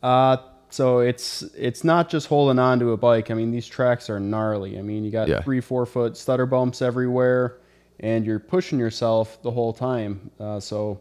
[0.00, 0.36] Uh,
[0.72, 3.30] so it's it's not just holding on to a bike.
[3.30, 4.78] I mean, these tracks are gnarly.
[4.78, 5.40] I mean, you got Yeah.
[5.42, 7.58] three, four foot stutter bumps everywhere,
[8.00, 10.30] and you're pushing yourself the whole time.
[10.40, 11.00] Uh, so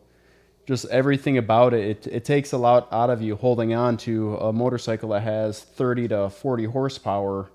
[0.67, 4.35] just everything about it, it, it takes a lot out of you holding on to
[4.37, 7.49] a motorcycle that has 30 to 40 horsepower.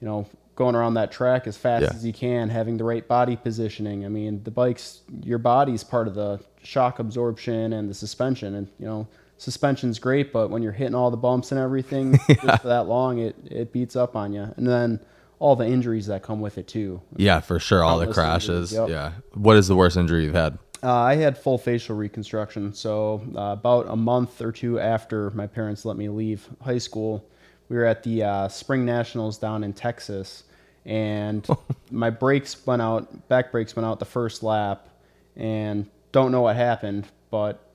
[0.00, 1.90] You know, going around that track as fast Yeah.
[1.94, 4.04] as you can, having the right body positioning.
[4.04, 8.68] I mean, the bike's your body's part of the shock absorption and the suspension, and
[8.78, 9.06] you know,
[9.40, 13.18] suspension's great, but when you're hitting all the bumps and everything just for that long,
[13.18, 15.00] it it beats up on you, and then
[15.38, 17.00] all the injuries that come with it too.
[17.16, 17.82] Yeah, for sure.
[17.82, 18.72] All the crashes.
[18.72, 18.90] yep.
[18.90, 19.12] Yeah.
[19.32, 20.58] What is the worst injury you've had?
[20.82, 22.74] Uh, I had full facial reconstruction.
[22.74, 27.26] So uh, about a month or two after my parents let me leave high school,
[27.70, 30.44] we were at the uh, Spring Nationals down in Texas,
[30.84, 31.46] and
[31.90, 33.28] my brakes went out.
[33.28, 34.88] Back brakes went out the first lap,
[35.36, 37.69] and don't know what happened, but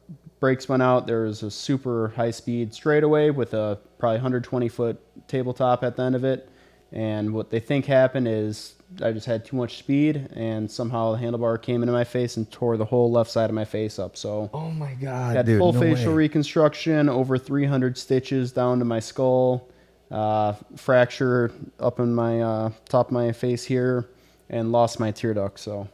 [0.46, 1.08] brakes went out.
[1.08, 6.04] There was a super high speed straightaway with a probably 120 foot tabletop at the
[6.04, 6.48] end of it.
[6.92, 11.18] And what they think happened is I just had too much speed, and somehow the
[11.18, 14.16] handlebar came into my face and tore the whole left side of my face up.
[14.16, 15.58] So Oh my god, had dude!
[15.58, 16.18] full no facial way.
[16.18, 19.68] reconstruction, over 300 stitches down to my skull,
[20.12, 24.08] uh, fracture up in my uh, top of my face here,
[24.52, 25.60] and lost my tear duct.
[25.60, 25.88] So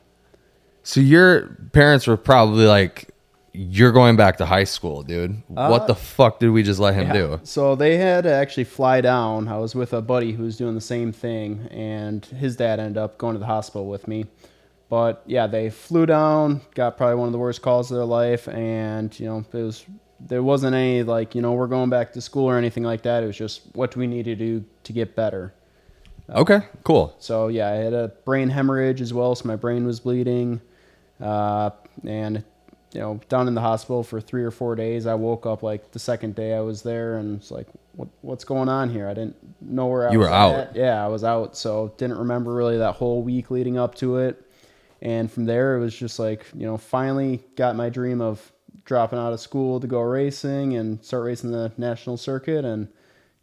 [0.83, 3.07] So your parents were probably like,
[3.53, 5.41] "You're going back to high school, dude.
[5.47, 7.13] what Uh, the fuck did we just let him Yeah.
[7.13, 9.47] do?" So they had to actually fly down.
[9.47, 12.97] I was with a buddy who was doing the same thing, and his dad ended
[12.97, 14.25] up going to the hospital with me.
[14.89, 18.47] But yeah, they flew down, got probably one of the worst calls of their life,
[18.49, 19.85] and you know, it was
[20.19, 23.23] there wasn't any like you know we're going back to school or anything like that.
[23.23, 25.53] It was just what do we need to do to get better.
[26.29, 27.15] Okay, cool.
[27.19, 30.61] So yeah, I had a brain hemorrhage as well, so my brain was bleeding,
[31.19, 31.71] uh,
[32.05, 32.43] and
[32.93, 35.05] you know, down in the hospital for three or four days.
[35.05, 38.43] I woke up like the second day I was there, and it's like, what what's
[38.43, 39.07] going on here?
[39.07, 40.55] I didn't know where I You was were out.
[40.55, 40.75] at.
[40.75, 44.41] Yeah, I was out, so didn't remember really that whole week leading up to it.
[45.01, 48.51] And from there, it was just like you know, finally got my dream of
[48.83, 52.87] dropping out of school to go racing and start racing the national circuit and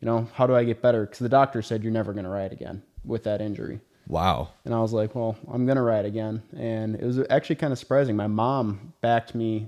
[0.01, 2.31] you know how do i get better because the doctor said you're never going to
[2.31, 4.49] ride again with that injury Wow.
[4.65, 6.43] and I was like, well, I'm going to ride again.
[6.57, 8.17] And it was actually kind of surprising.
[8.17, 9.67] My mom backed me,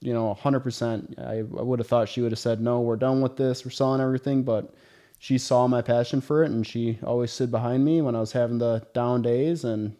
[0.00, 1.18] you know, 100%.
[1.18, 3.64] I, I would have thought she would have said, no, we're done with this.
[3.64, 4.42] We're selling everything.
[4.42, 4.74] But
[5.20, 8.32] she saw my passion for it and she always stood behind me when I was
[8.32, 9.94] having the down days and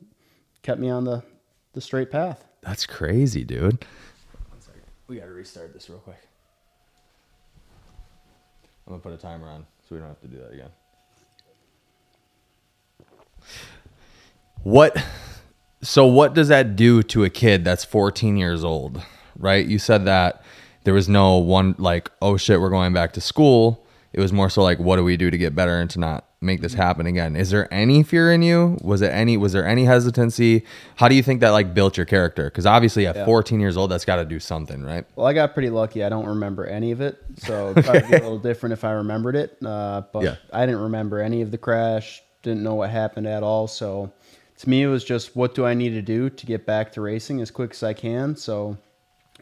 [0.62, 1.22] kept me on the,
[1.72, 2.44] the straight path.
[2.62, 3.84] That's crazy, dude.
[4.48, 4.82] One second.
[5.06, 6.16] We got to restart this real quick.
[8.86, 10.70] I'm gonna put a timer on so we don't have to do that again.
[14.62, 14.96] What?
[15.82, 19.02] So what does that do to a kid that's 14 years old?
[19.38, 19.64] Right?
[19.66, 20.42] You said that
[20.84, 23.86] there was no one like, oh shit, we're going back to school.
[24.12, 26.26] It was more so like, what do we do to get better and to not
[26.40, 27.36] make this happen again?
[27.36, 28.76] Is there any fear in you?
[28.82, 29.36] Was it any?
[29.36, 30.64] Was there any hesitancy?
[30.96, 32.44] How do you think that like built your character?
[32.44, 35.06] Because obviously at 14 years old, that's got to do something, right?
[35.14, 36.02] Well, I got pretty lucky.
[36.02, 38.92] I don't remember any of it, so it'd probably be a little different if I
[38.92, 39.56] remembered it.
[39.64, 40.36] Uh, but Yeah.
[40.52, 42.22] I didn't remember any of the crash.
[42.42, 43.66] Didn't know what happened at all.
[43.66, 44.12] So
[44.58, 47.00] to me, it was just what do I need to do to get back to
[47.00, 48.36] racing as quick as I can.
[48.36, 48.76] So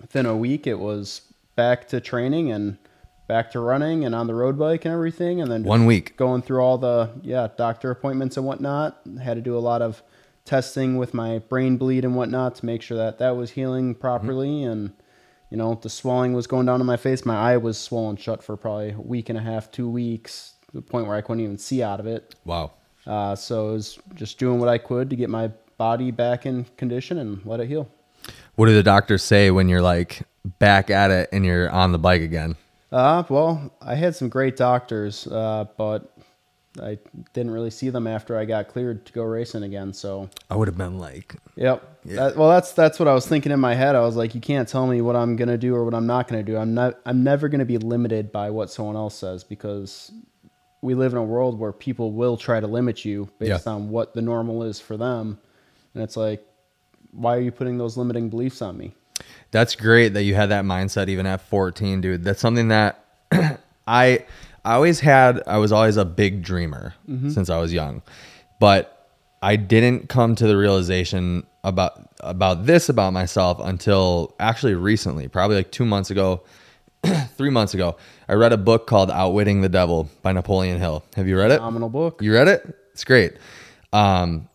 [0.01, 1.23] within a week, it was
[1.57, 2.79] back to training and
[3.27, 5.41] back to running and on the road bike and everything.
[5.41, 6.17] And then One week.
[6.17, 9.01] going through all the yeah doctor appointments and whatnot.
[9.23, 10.03] Had to do a lot of
[10.45, 14.63] testing with my brain bleed and whatnot to make sure that that was healing properly
[14.63, 14.71] mm-hmm.
[14.71, 14.93] and
[15.51, 17.25] you know the swelling was going down in my face.
[17.27, 20.77] My eye was swollen shut for probably a week and a half, two weeks, to
[20.77, 22.35] the point where I couldn't even see out of it.
[22.45, 22.73] Wow.
[23.09, 26.65] Uh, so I was just doing what I could to get my body back in
[26.77, 27.89] condition and let it heal.
[28.57, 30.23] What do the doctors say when you're like
[30.59, 32.57] back at it and you're on the bike again?
[32.93, 36.13] Uh, well, I had some great doctors, uh, but
[36.83, 36.99] I
[37.33, 39.93] didn't really see them after I got cleared to go racing again.
[39.93, 42.05] So I would have been like, Yep.
[42.07, 43.95] That- well, that's that's what I was thinking in my head.
[43.95, 46.29] I was like, you can't tell me what I'm gonna do or what I'm not
[46.29, 46.57] gonna do.
[46.57, 46.99] I'm not.
[47.07, 50.11] I'm never gonna be limited by what someone else says because
[50.83, 53.73] we live in a world where people will try to limit you based Yeah.
[53.73, 55.39] on what the normal is for them,
[55.95, 56.45] and it's like,
[57.13, 58.95] why are you putting those limiting beliefs on me?
[59.51, 62.23] That's great that you had that mindset even at 14, dude.
[62.23, 63.05] That's something that
[63.87, 64.25] I
[64.65, 67.31] I always had I was always a big dreamer mm-hmm.
[67.31, 68.03] since I was young.
[68.61, 69.09] But
[69.43, 75.57] I didn't come to the realization about about this about myself until actually recently, probably
[75.57, 76.43] like 2 months ago,
[77.37, 77.97] 3 months ago.
[78.29, 81.05] I read a book called Outwitting the Devil by Napoleon Hill.
[81.17, 81.57] Have you read it?
[81.57, 82.23] Phenomenal book.
[82.23, 82.77] You read it?
[82.93, 83.35] It's great.
[83.93, 84.49] Um,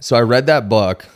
[0.00, 1.06] so I read that book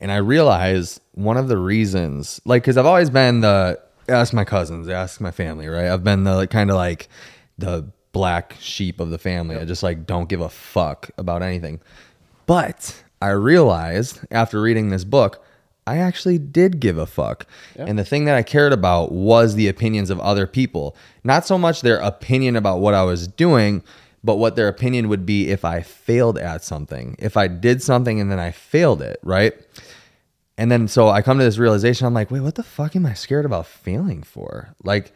[0.00, 4.44] and I realized one of the reasons, like, because I've always been the ask my
[4.44, 5.86] cousins, ask my family, right?
[5.86, 7.08] I've been the like, kind of like
[7.58, 9.56] the black sheep of the family.
[9.56, 11.80] I just like don't give a fuck about anything.
[12.46, 15.44] But I realized after reading this book,
[15.88, 17.46] I actually did give a fuck.
[17.88, 20.94] And the thing that I cared about was the opinions of other people.
[21.24, 23.82] Not so much their opinion about what I was doing,
[24.22, 27.16] but what their opinion would be if I failed at something.
[27.18, 29.54] If I did something and then I failed it, right?
[30.58, 33.06] And then so I come to this realization I'm like, wait, what the fuck am
[33.06, 34.74] I scared about failing for?
[34.82, 35.12] Like,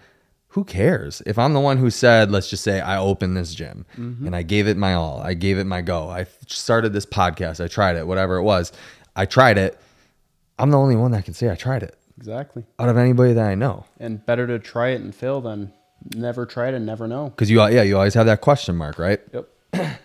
[0.49, 1.23] who cares?
[1.27, 4.27] If I'm the one who said, let's just say I opened this gym mm-hmm.
[4.27, 7.63] and I gave it my all, I gave it my go, I started this podcast,
[7.63, 8.73] I tried it, whatever it was,
[9.17, 9.79] I tried it.
[10.59, 12.65] I'm the only one that can say I tried it Exactly.
[12.79, 13.85] out of anybody that I know.
[13.99, 15.73] And better to try it and fail than
[16.15, 17.31] never try it and never know.
[17.31, 19.21] Because you, yeah, you always have that question mark, right?
[19.33, 19.49] Yep.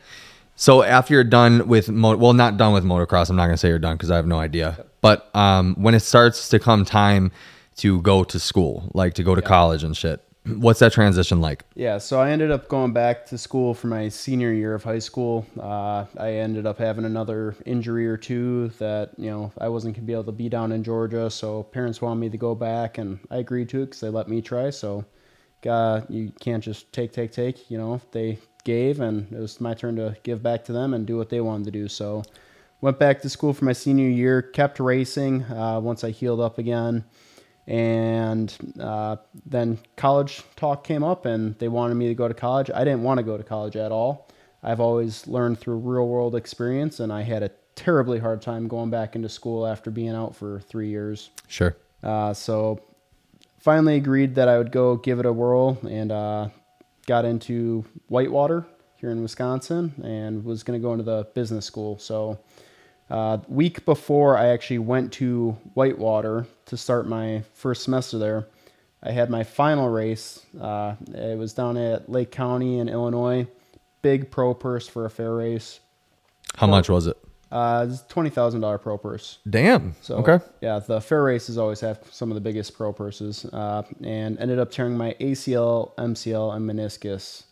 [0.59, 3.67] So after you're done with, mo- well, not done with motocross, I'm not gonna say
[3.67, 4.83] you're done because I have no idea.
[5.01, 7.31] But um, when it starts to come time
[7.75, 10.19] to go to school, like to go to college and shit,
[10.55, 11.65] What's that transition like?
[11.75, 14.99] Yeah, so I ended up going back to school for my senior year of high
[14.99, 15.45] school.
[15.59, 20.05] Uh, I ended up having another injury or two that you know I wasn't gonna
[20.05, 21.29] be able to be down in Georgia.
[21.29, 24.29] So parents wanted me to go back, and I agreed to it because they let
[24.29, 24.69] me try.
[24.69, 25.05] So,
[25.67, 27.69] uh, you can't just take, take, take.
[27.69, 31.05] You know, they gave, and it was my turn to give back to them and
[31.05, 31.87] do what they wanted to do.
[31.89, 32.23] So,
[32.79, 34.41] went back to school for my senior year.
[34.41, 37.03] Kept racing uh, once I healed up again
[37.67, 42.71] and uh, then college talk came up and they wanted me to go to college.
[42.73, 44.29] I didn't want to go to college at all.
[44.63, 48.89] I've always learned through real world experience and i had a terribly hard time going
[48.89, 51.29] back into school after being out for three years.
[51.47, 51.75] Sure.
[52.03, 52.81] uh, so
[53.59, 56.47] finally agreed that i would go give it a whirl and uh,
[57.05, 61.97] got into whitewater here in wisconsin and was going to go into the business school.
[61.99, 62.39] So
[63.09, 68.47] uh, week before I actually went to Whitewater to start my first semester there,
[69.01, 70.45] I had my final race.
[70.59, 73.47] Uh, it was down at Lake County in Illinois.
[74.01, 75.79] Big pro purse for a fair race.
[76.55, 77.17] How much was it?
[77.51, 79.39] Uh, it's twenty thousand dollar pro purse.
[79.49, 79.95] Damn.
[80.01, 80.43] So okay.
[80.61, 84.59] yeah, the fair races always have some of the biggest pro purses, uh, and ended
[84.59, 87.43] up tearing my ACL, MCL, and meniscus.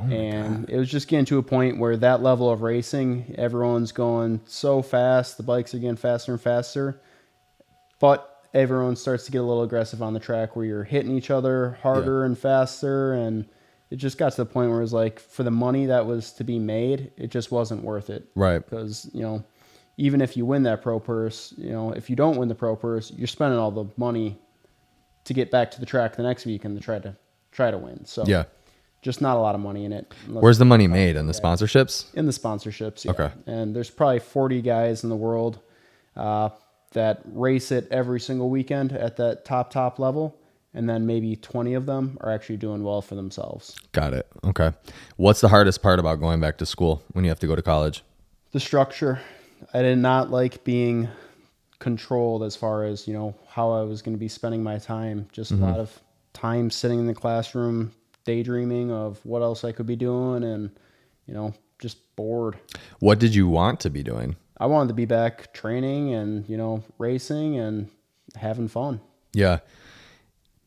[0.00, 3.92] Oh and it was just getting to a point where that level of racing, everyone's
[3.92, 7.00] going so fast, the bikes are getting faster and faster,
[8.00, 11.30] but everyone starts to get a little aggressive on the track where you're hitting each
[11.30, 13.46] other harder and faster, and
[13.90, 16.32] it just got to the point where it was like for the money that was
[16.32, 18.28] to be made, it just wasn't worth it.
[18.34, 18.58] Right.
[18.58, 19.44] because you know
[19.96, 22.76] even if you win that pro purse you know if you don't win the pro
[22.76, 24.38] purse you're spending all the money
[25.24, 27.16] to get back to the track the next week and to try to
[27.52, 28.04] try to win.
[28.04, 28.44] So Yeah.
[29.02, 32.12] Just not a lot of money in it Where's the money made in the sponsorships?
[32.14, 33.12] in the sponsorships yeah.
[33.12, 33.30] Okay.
[33.46, 35.60] and there's probably 40 guys in the world
[36.16, 36.48] uh,
[36.92, 40.36] that race it every single weekend at that top top level
[40.74, 44.26] and then maybe 20 of them are actually doing well for themselves Got it.
[44.44, 44.72] Okay.
[45.16, 47.62] What's the hardest part about going back to school when you have to go to
[47.62, 48.02] college?
[48.52, 49.20] the structure.
[49.74, 51.08] I did not like being
[51.78, 55.28] controlled as far as you know how I was going to be spending my time.
[55.32, 55.98] Just a lot of
[56.32, 57.92] time sitting in the classroom,
[58.28, 60.70] daydreaming of what else I could be doing, and
[61.26, 62.58] you know just bored.
[63.00, 64.36] What did you want to be doing?
[64.60, 67.88] I wanted to be back training and you know racing and
[68.36, 69.00] having fun.
[69.32, 69.60] Yeah.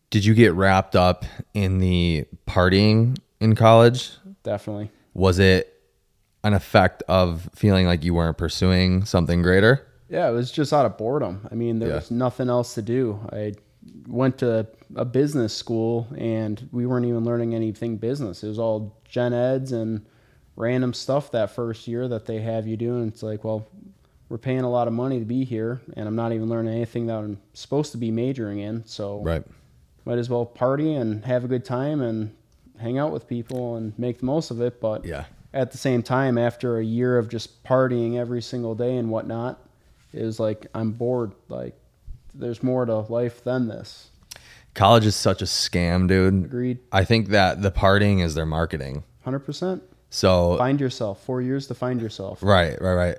[0.09, 4.11] Did you get wrapped up in the partying in college?
[4.43, 4.89] Definitely.
[5.13, 5.71] Was it
[6.43, 9.87] an effect of feeling like you weren't pursuing something greater?
[10.09, 11.47] Yeah, it was just out of boredom.
[11.51, 11.95] I mean, there Yeah.
[11.95, 13.19] was nothing else to do.
[13.31, 13.53] I
[14.07, 18.43] went to a business school and we weren't even learning anything business.
[18.43, 20.05] It was all gen eds and
[20.55, 23.07] random stuff that first year that they have you doing.
[23.07, 23.67] It's like, well,
[24.29, 27.07] we're paying a lot of money to be here and I'm not even learning anything
[27.07, 28.85] that I'm supposed to be majoring in.
[28.85, 29.43] So Right.
[30.05, 32.35] might as well party and have a good time and
[32.77, 34.79] hang out with people and make the most of it.
[34.79, 35.25] But Yeah.
[35.53, 39.59] at the same time, after a year of just partying every single day and whatnot,
[40.13, 41.33] it was like I'm bored.
[41.49, 41.77] Like
[42.33, 44.09] there's more to life than this.
[44.73, 46.45] College is such a scam, dude.
[46.45, 46.79] Agreed.
[46.91, 49.03] I think that the partying is their marketing.
[49.23, 49.83] Hundred percent.
[50.09, 51.23] So Find yourself.
[51.25, 52.41] Four years to find yourself.
[52.41, 53.17] Right, right, right.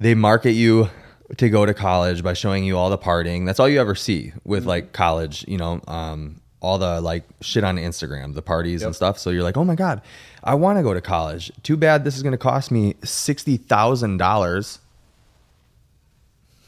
[0.00, 0.90] They market you
[1.38, 3.46] to go to college by showing you all the partying.
[3.46, 4.68] That's all you ever see with Mm-hmm.
[4.68, 9.18] like college, you know, um, all the like shit on Instagram, the parties and stuff.
[9.18, 10.02] So you're like, oh my God,
[10.44, 11.50] I want to go to college.
[11.62, 14.78] Too bad this is going to cost me $60,000.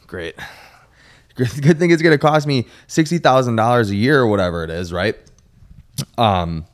[0.07, 0.35] Great.
[1.38, 5.16] Good thing it's going to cost me $60,000 a year or whatever it is, right?
[6.16, 6.64] Um,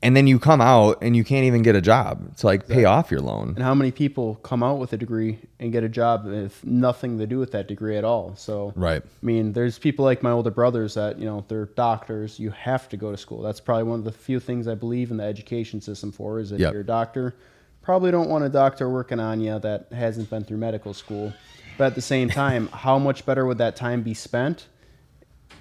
[0.00, 2.84] and then you come out and you can't even get a job to like pay
[2.84, 3.54] off your loan.
[3.56, 7.18] And how many people come out with a degree and get a job with nothing
[7.18, 8.36] to do with that degree at all?
[8.36, 9.02] So Right.
[9.02, 12.38] I mean, there's people like my older brothers that, you know, they're doctors.
[12.38, 13.42] You have to go to school.
[13.42, 16.50] That's probably one of the few things I believe in the education system for is
[16.50, 16.72] that Yep.
[16.72, 17.34] you're a doctor.
[17.82, 21.32] Probably don't want a doctor working on you that hasn't been through medical school.
[21.78, 24.66] But at the same time, how much better would that time be spent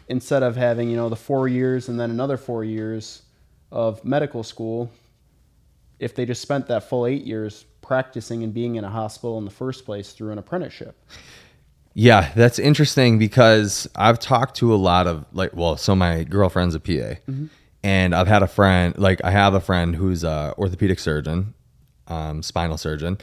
[0.09, 3.21] instead of having, you know, the four years and then another four years
[3.71, 4.91] of medical school
[5.99, 9.45] if they just spent that full eight years practicing and being in a hospital in
[9.45, 10.95] the first place through an apprenticeship?
[11.93, 16.75] Yeah, that's interesting because I've talked to a lot of like, well, so my girlfriend's
[16.75, 17.15] a PA,
[17.83, 21.55] and I've had a friend, like, I have a friend who's a orthopedic surgeon,
[22.07, 23.17] um, spinal surgeon,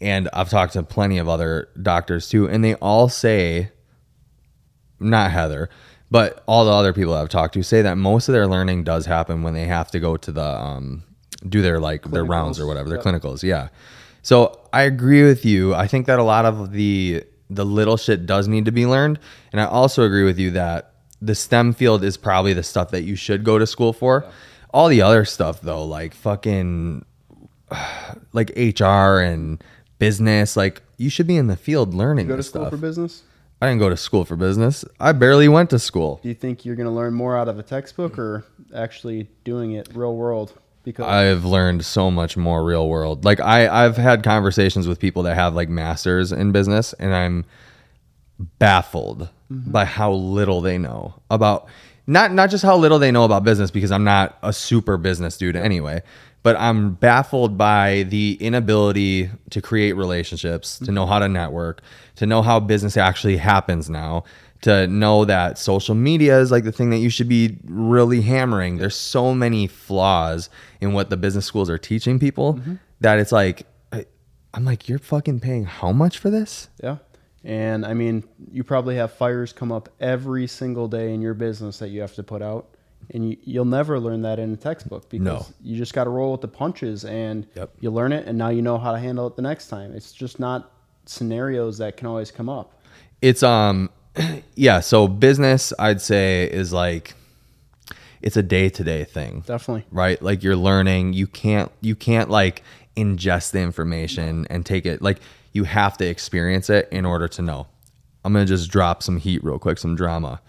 [0.00, 3.70] and I've talked to plenty of other doctors too, and they all say,
[5.00, 5.70] not Heather,
[6.10, 9.06] but all the other people I've talked to say that most of their learning does
[9.06, 11.02] happen when they have to go to the um,
[11.48, 13.06] do their like their rounds or whatever, their yep.
[13.06, 13.42] clinicals.
[13.42, 13.68] Yeah.
[14.22, 15.74] So I agree with you.
[15.74, 19.18] I think that a lot of the the little shit does need to be learned,
[19.52, 23.02] and I also agree with you that the STEM field is probably the stuff that
[23.02, 24.30] you should go to school for.
[24.70, 27.04] All the other stuff though, like fucking
[28.32, 29.62] like HR and
[29.98, 32.70] business, like you should be in the field learning Go to school stuff.
[32.70, 33.22] for business.
[33.60, 34.84] I didn't go to school for business.
[35.00, 36.20] I barely went to school.
[36.22, 38.44] Do you think you're going to learn more out of a textbook or
[38.74, 40.52] actually doing it real world?
[40.84, 43.24] Because I've learned so much more real world.
[43.24, 47.44] Like I, I've had conversations with people that have like masters in business, and I'm
[48.58, 49.70] baffled mm-hmm.
[49.70, 51.66] by how little they know about
[52.06, 55.36] not not just how little they know about business because I'm not a super business
[55.38, 56.02] dude anyway,
[56.46, 61.82] but I'm baffled by the inability to create relationships, to know how to network,
[62.14, 64.22] to know how business actually happens now,
[64.60, 68.76] to know that social media is like the thing that you should be really hammering.
[68.76, 70.48] There's so many flaws
[70.80, 72.74] in what the business schools are teaching people mm-hmm.
[73.00, 74.06] that it's like I-
[74.54, 76.68] I'm like you're fucking paying how much for this?
[76.80, 76.98] Yeah.
[77.42, 78.22] And I mean,
[78.52, 82.14] you probably have fires come up every single day in your business that you have
[82.14, 82.75] to put out.
[83.14, 85.46] And you, you'll never learn that in a textbook because No.
[85.62, 87.70] you just got to roll with the punches and Yep.
[87.80, 89.92] you learn it and now you know how to handle it the next time.
[89.92, 90.72] It's just not
[91.06, 92.80] scenarios that can always come up.
[93.22, 93.90] It's um
[94.54, 97.14] yeah, so business I'd say is like
[98.22, 99.44] it's a day-to-day thing.
[99.46, 99.84] Definitely.
[99.92, 100.20] Right?
[100.20, 102.62] Like you're learning, you can't you can't like
[102.96, 105.20] ingest the information and take it like
[105.52, 107.66] you have to experience it in order to know.
[108.24, 110.40] I'm going to just drop some heat real quick, some drama.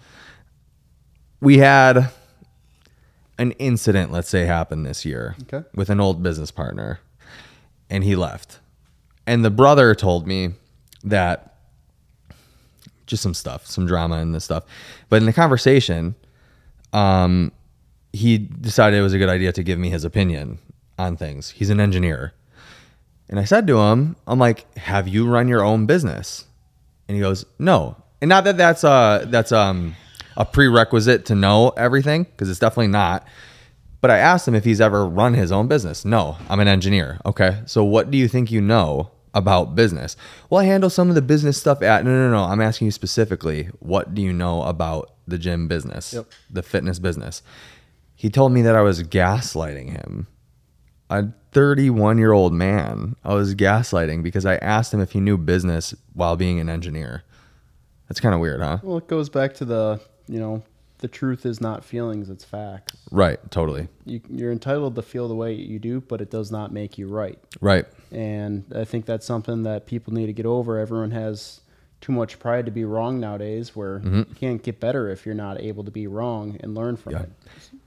[1.40, 2.10] We had
[3.38, 5.66] an incident, let's say, happened this year Okay.
[5.74, 7.00] with an old business partner,
[7.88, 8.58] and he left.
[9.26, 10.50] And the brother told me
[11.04, 11.54] that
[13.06, 14.64] just some stuff, some drama and this stuff.
[15.08, 16.14] But in the conversation,
[16.92, 17.52] um,
[18.12, 20.58] he decided it was a good idea to give me his opinion
[20.98, 21.50] on things.
[21.50, 22.32] He's an engineer.
[23.28, 26.44] And I said to him, I'm like, "Have you run your own business?"
[27.06, 29.94] And he goes, "No." And not that that's uh that's um
[30.38, 33.26] a prerequisite to know everything because it's definitely not.
[34.00, 36.04] But I asked him if he's ever run his own business.
[36.04, 37.20] No, I'm an engineer.
[37.26, 37.60] Okay.
[37.66, 40.16] So what do you think you know about business?
[40.48, 42.44] Well, I handle some of the business stuff at No, no, no.
[42.44, 46.14] I'm asking you specifically, what do you know about the gym business?
[46.14, 46.26] Yep.
[46.48, 47.42] The fitness business.
[48.14, 50.28] He told me that I was gaslighting him.
[51.10, 53.16] A 31 year old man.
[53.24, 57.24] I was gaslighting because I asked him if he knew business while being an engineer.
[58.08, 58.78] That's kind of weird, huh?
[58.84, 60.62] Well, it goes back to the, you know,
[60.98, 62.96] the truth is not feelings, it's facts.
[63.10, 63.38] Right.
[63.50, 63.88] Totally.
[64.04, 67.06] You, you're entitled to feel the way you do, but it does not make you
[67.08, 67.38] right.
[67.60, 67.86] Right.
[68.10, 70.78] And I think that's something that people need to get over.
[70.78, 71.60] Everyone has
[72.00, 74.18] too much pride to be wrong nowadays, where Mm-hmm.
[74.18, 77.22] you can't get better if you're not able to be wrong and learn from Yeah.
[77.22, 77.30] it.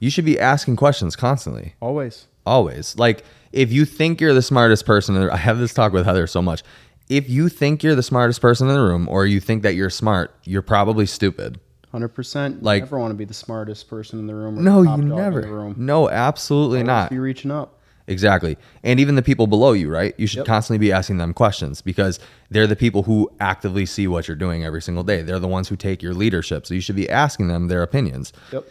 [0.00, 1.74] You should be asking questions constantly.
[1.80, 2.26] Always.
[2.46, 2.96] Always.
[2.98, 6.04] Like if you think you're the smartest person, in the, I have this talk with
[6.06, 6.62] Heather so much.
[7.08, 9.90] If you think you're the smartest person in the room, or you think that you're
[9.90, 11.60] smart, you're probably stupid.
[11.92, 12.62] 100%.
[12.62, 14.58] Like- you never want to be the smartest person in the room.
[14.58, 15.40] Or No, the top you dog in never.
[15.42, 15.74] the room.
[15.78, 17.10] No, absolutely Always not.
[17.10, 17.78] Be reaching up.
[18.08, 18.58] Exactly.
[18.82, 20.12] And even the people below you, right?
[20.18, 20.46] You should Yep.
[20.46, 22.18] constantly be asking them questions because
[22.50, 25.22] they're the people who actively see what you're doing every single day.
[25.22, 26.66] They're the ones who take your leadership.
[26.66, 28.32] So you should be asking them their opinions.
[28.52, 28.64] Yep.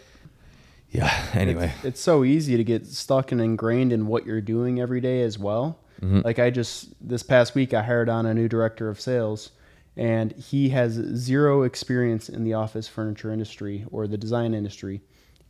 [0.90, 1.10] Yeah.
[1.32, 1.72] Anyway.
[1.82, 5.38] It's so easy to get stuck and ingrained in what you're doing every day as
[5.38, 5.78] well.
[6.02, 6.20] Mm-hmm.
[6.24, 9.50] Like I just this past week I hired on a new director of sales
[9.96, 15.02] and he has zero experience in the office furniture industry or the design industry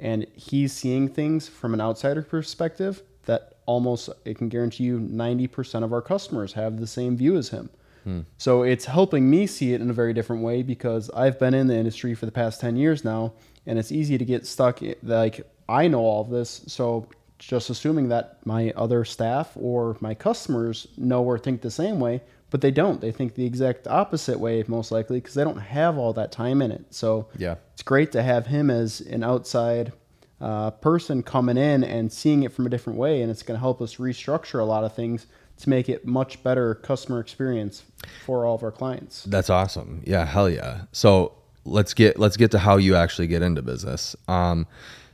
[0.02, 5.84] and he's seeing things from an outsider perspective that almost I can guarantee you 90%
[5.84, 7.70] of our customers have the same view as him.
[8.02, 8.20] Hmm.
[8.36, 11.68] So it's helping me see it in a very different way because I've been in
[11.68, 13.32] the industry for the past 10 years now
[13.64, 17.06] and it's easy to get stuck like I know all of this so
[17.38, 22.22] just assuming that my other staff or my customers know or think the same way
[22.52, 25.98] but they don't they think the exact opposite way most likely because they don't have
[25.98, 27.56] all that time in it so Yeah.
[27.72, 29.92] it's great to have him as an outside
[30.40, 33.60] uh, person coming in and seeing it from a different way and it's going to
[33.60, 35.26] help us restructure a lot of things
[35.58, 37.84] to make it much better customer experience
[38.26, 40.02] for all of our clients That's awesome.
[40.04, 40.82] Yeah, hell yeah.
[40.92, 41.32] So
[41.64, 44.16] let's get let's get to how you actually get into business.
[44.26, 44.66] Um,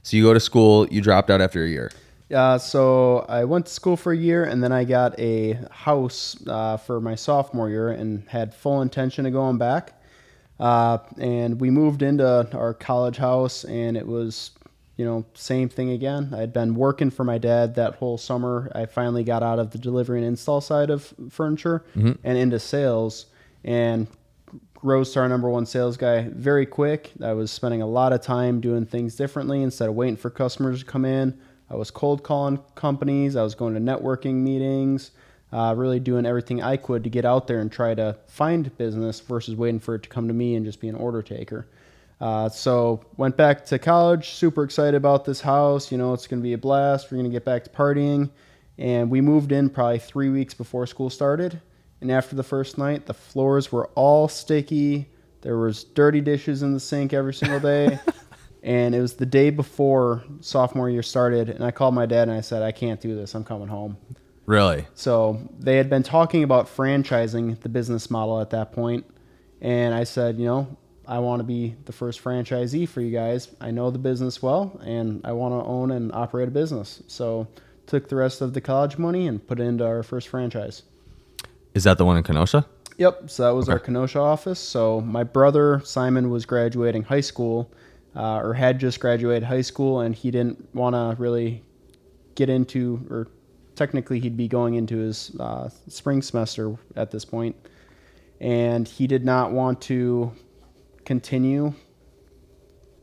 [0.03, 1.91] so you go to school, you dropped out after a year.
[2.33, 6.37] Uh, so I went to school for a year and then I got a house
[6.47, 9.95] uh, for my sophomore year and had full intention of going back.
[10.61, 14.51] Uh, and we moved into our college house and it was,
[14.97, 16.35] you know, same thing again.
[16.37, 18.71] I'd been working for my dad that whole summer.
[18.75, 21.85] I finally got out of the delivery and install side of furniture
[22.25, 23.27] and into sales
[23.65, 24.07] and
[24.83, 27.13] rose to our number one sales guy very quick.
[27.23, 30.81] I was spending a lot of time doing things differently instead of waiting for customers
[30.81, 31.39] to come in.
[31.71, 33.37] I was cold calling companies.
[33.37, 35.11] I was going to networking meetings,
[35.53, 39.21] uh, really doing everything I could to get out there and try to find business
[39.21, 41.67] versus waiting for it to come to me and just be an order taker.
[42.21, 45.93] Uh, so went back to college, super excited about this house.
[45.93, 47.11] You know, it's going to be a blast.
[47.11, 48.31] We're going to get back to partying.
[48.77, 51.61] And we moved in probably three weeks before school started.
[52.01, 55.09] And after the first night, the floors were all sticky.
[55.43, 57.99] There was dirty dishes in the sink every single day.
[58.63, 61.49] and it was the day before sophomore year started.
[61.49, 63.35] And I called my dad and I said, I can't do this.
[63.35, 63.97] I'm coming home.
[64.47, 64.87] Really?
[64.95, 69.05] So they had been talking about franchising the business model at that point,
[69.61, 73.49] and I said, you know, I want to be the first franchisee for you guys.
[73.61, 77.03] I know the business well, and I want to own and operate a business.
[77.09, 77.49] So
[77.87, 80.83] took the rest of the college money and put it into our first franchise.
[81.75, 82.67] Is that the one in Kenosha?
[82.99, 83.31] Yep.
[83.31, 84.59] So that was our Kenosha office.
[84.59, 87.71] So my brother Simon was graduating high school,
[88.17, 91.63] uh, or had just graduated high school, and he didn't want to really
[92.35, 93.29] get into, or
[93.75, 97.57] technically he'd be going into his uh, spring semester at this point,
[98.41, 100.33] and he did not want to
[101.05, 101.73] continue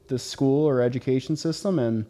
[0.08, 2.06] the school or education system, and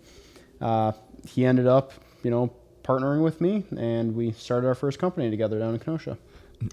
[0.62, 0.92] uh,
[1.28, 1.94] he ended up,
[2.24, 2.52] you know,
[2.84, 6.18] partnering with me, and we started our first company together down in Kenosha.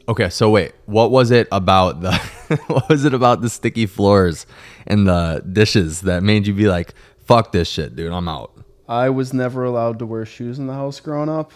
[0.08, 2.16] Okay, so wait, what was it about the
[2.66, 4.46] what was it about the sticky floors
[4.86, 8.52] and the dishes that made you be like, "Fuck this shit, dude, I'm out."
[8.88, 11.52] I was never allowed to wear shoes in the house growing up,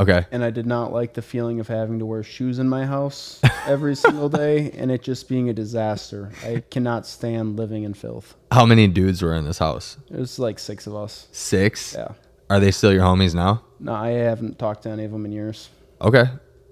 [0.00, 0.24] Okay.
[0.30, 3.40] and I did not like the feeling of having to wear shoes in my house
[3.66, 6.30] every single day and it just being a disaster.
[6.44, 8.36] I cannot stand living in filth.
[8.52, 9.98] How many dudes were in this house?
[10.10, 11.26] It was like six of us.
[11.32, 11.94] 6?
[11.98, 12.12] Yeah.
[12.48, 13.64] Are they still your homies now?
[13.80, 15.68] No, I haven't talked to any of them in years.
[16.00, 16.24] Okay.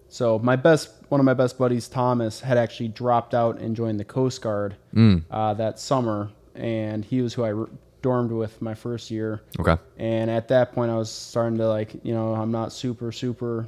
[0.09, 4.01] So my best, one of my best buddies, Thomas, had actually dropped out and joined
[4.01, 5.23] the Coast Guard Mm.
[5.31, 7.69] uh, that summer, and he was who I r-
[8.03, 9.43] dormed with my first year.
[9.59, 9.77] Okay.
[9.99, 13.67] And at that point, I was starting to like, you know, I'm not super, super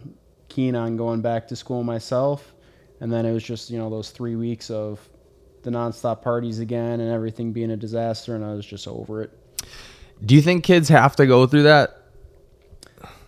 [0.49, 2.55] keen on going back to school myself.
[3.01, 5.07] And then it was just, you know, those three weeks of
[5.63, 8.35] the nonstop parties again and everything being a disaster.
[8.35, 9.31] And I was just over it.
[10.25, 11.97] Do you think kids have to go through that?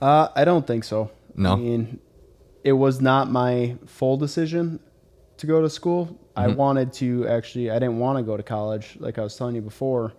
[0.00, 1.10] Uh, I don't think so.
[1.36, 1.52] No?
[1.52, 2.00] I mean,
[2.64, 4.80] it was not my full decision
[5.38, 6.18] to go to school.
[6.36, 6.56] I Mm-hmm.
[6.56, 9.62] wanted to actually, I didn't want to go to college, like I was telling you
[9.62, 10.12] before.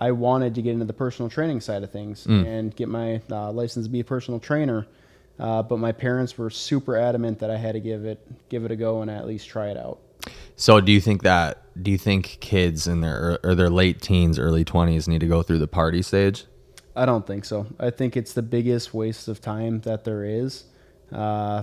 [0.00, 2.46] I wanted to get into the personal training side of things Mm.
[2.46, 4.86] and get my uh, license to be a personal trainer.
[5.40, 8.70] Uh, but my parents were super adamant that I had to give it give it
[8.72, 9.98] a go and at least try it out.
[10.56, 14.38] So do you think that do you think kids in their or their late teens,
[14.38, 16.44] early 20s need to go through the party stage?
[16.96, 17.66] I don't think so.
[17.78, 20.64] I think it's the biggest waste of time that there is.
[21.12, 21.62] Uh,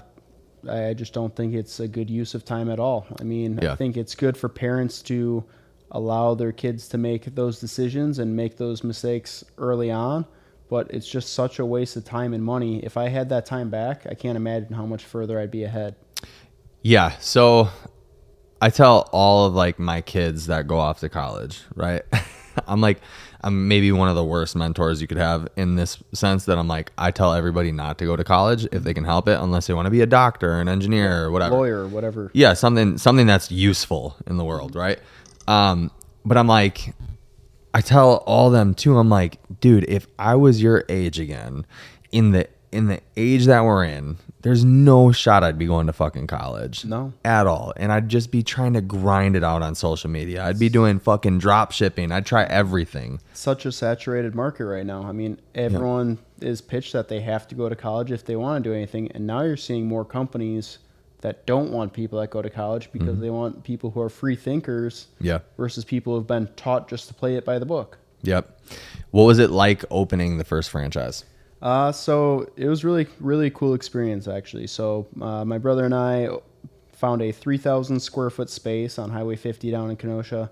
[0.70, 3.06] I just don't think it's a good use of time at all.
[3.20, 3.74] I mean, Yeah.
[3.74, 5.44] I think it's good for parents to
[5.92, 10.26] allow their kids to make those decisions and make those mistakes early on,
[10.70, 12.84] but it's just such a waste of time and money.
[12.84, 15.96] If I had that time back, I can't imagine how much further I'd be ahead.
[16.82, 17.12] Yeah.
[17.20, 17.70] So
[18.62, 22.04] I tell all of like my kids that go off to college, right?
[22.68, 23.02] I'm like,
[23.46, 26.68] I'm maybe one of the worst mentors you could have in this sense that I'm
[26.68, 29.68] like, I tell everybody not to go to college if they can help it, unless
[29.68, 31.56] they want to be a doctor, an engineer, or whatever.
[31.56, 32.32] Lawyer, whatever.
[32.34, 35.00] Yeah, something something that's useful in the world, right?
[35.48, 35.92] Um,
[36.26, 36.96] but I'm like,
[37.72, 38.98] I tell all them too.
[38.98, 41.68] I'm like, dude, if I was your age again,
[42.12, 45.94] in the in the age that we're in, there's no shot I'd be going to
[45.94, 46.84] fucking college.
[46.86, 47.14] No.
[47.24, 47.74] At all.
[47.78, 50.44] And I'd just be trying to grind it out on social media.
[50.44, 52.12] I'd be doing fucking drop shipping.
[52.12, 53.22] I'd try everything.
[53.34, 55.04] such a saturated market right now.
[55.04, 58.64] I mean, everyone is pitched that they have to go to college if they want
[58.64, 60.80] to do anything, and now you're seeing more companies
[61.22, 63.22] that don't want people that go to college because mm-hmm.
[63.22, 65.40] they want people who are free thinkers Yeah.
[65.58, 67.98] versus people who've been taught just to play it by the book.
[68.22, 68.60] Yep.
[69.12, 71.24] What was it like opening the first franchise?
[71.66, 74.68] Uh, so it was really, really cool experience actually.
[74.68, 76.30] So uh, my brother and I
[76.94, 80.52] found a 3,000 square foot space on Highway 50 down in Kenosha,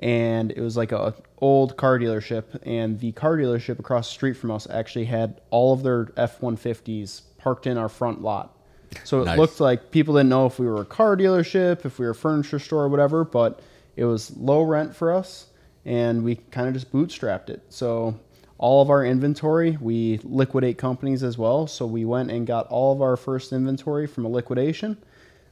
[0.00, 2.60] and it was like a old car dealership.
[2.66, 7.22] And the car dealership across the street from us actually had all of their F-150s
[7.38, 8.56] parked in our front lot.
[9.04, 9.38] So it Nice.
[9.38, 12.16] looked like people didn't know if we were a car dealership, if we were a
[12.16, 13.22] furniture store, or whatever.
[13.22, 13.60] But
[13.94, 15.46] it was low rent for us,
[15.84, 17.62] and we kind of just bootstrapped it.
[17.68, 18.18] So
[18.58, 21.66] all of our inventory, we liquidate companies as well.
[21.66, 24.96] So we went and got all of our first inventory from a liquidation,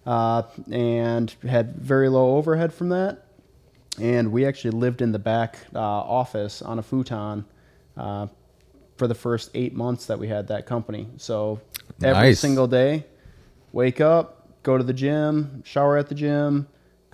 [0.05, 3.23] uh, and had very low overhead from that.
[4.01, 7.45] And we actually lived in the back uh, office on a futon
[7.97, 8.27] uh,
[8.97, 11.07] for the first eight months that we had that company.
[11.17, 11.61] So
[12.03, 12.41] every Nice.
[12.41, 13.07] single day,
[13.73, 16.67] wake up, go to the gym, shower at the gym,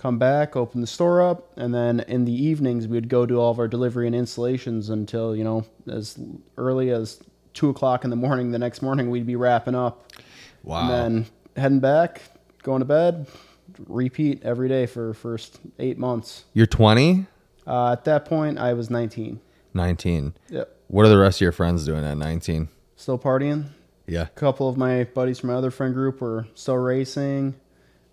[0.03, 3.51] come back, open the store up, and then in the evenings we'd go do all
[3.51, 6.19] of our delivery and installations until you know as
[6.57, 7.21] early as
[7.53, 8.51] two o'clock in the morning.
[8.51, 10.11] The next morning we'd be wrapping up,
[10.61, 10.81] Wow.
[10.81, 11.25] and then
[11.55, 12.21] heading back,
[12.63, 13.27] going to bed,
[13.87, 16.43] repeat every day for first eight months.
[16.53, 17.25] You're 20?
[17.65, 19.39] Uh, at that point, I was 19.
[19.73, 20.33] 19.
[20.49, 20.75] Yep.
[20.87, 22.67] What are the rest of your friends doing at 19?
[22.97, 23.67] Still partying.
[24.05, 24.23] Yeah.
[24.23, 27.55] A couple of my buddies from my other friend group were still racing.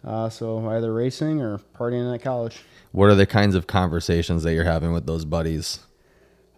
[0.04, 2.62] Uh, so either racing or partying at college.
[2.92, 5.80] What are the kinds of conversations that you're having with those buddies?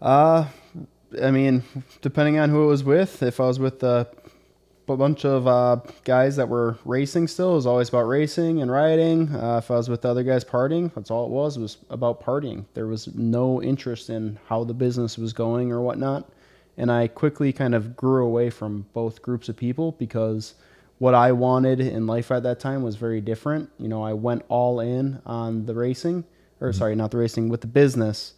[0.01, 0.47] Uh,
[1.22, 1.62] I mean,
[2.01, 4.09] depending on who it was with, if I was with a
[4.88, 8.70] a bunch of uh, guys that were racing still, it was always about racing and
[8.70, 9.34] riding.
[9.34, 12.64] Uh, if I was with other guys partying, that's all it was, was about partying.
[12.74, 16.30] There was no interest in how the business was going or whatnot.
[16.76, 20.55] And I quickly kind of grew away from both groups of people because
[21.03, 23.68] what I wanted in life at that time was very different.
[23.76, 26.22] You know, I went all in on the racing,
[26.61, 28.34] or sorry, not the racing, with the business.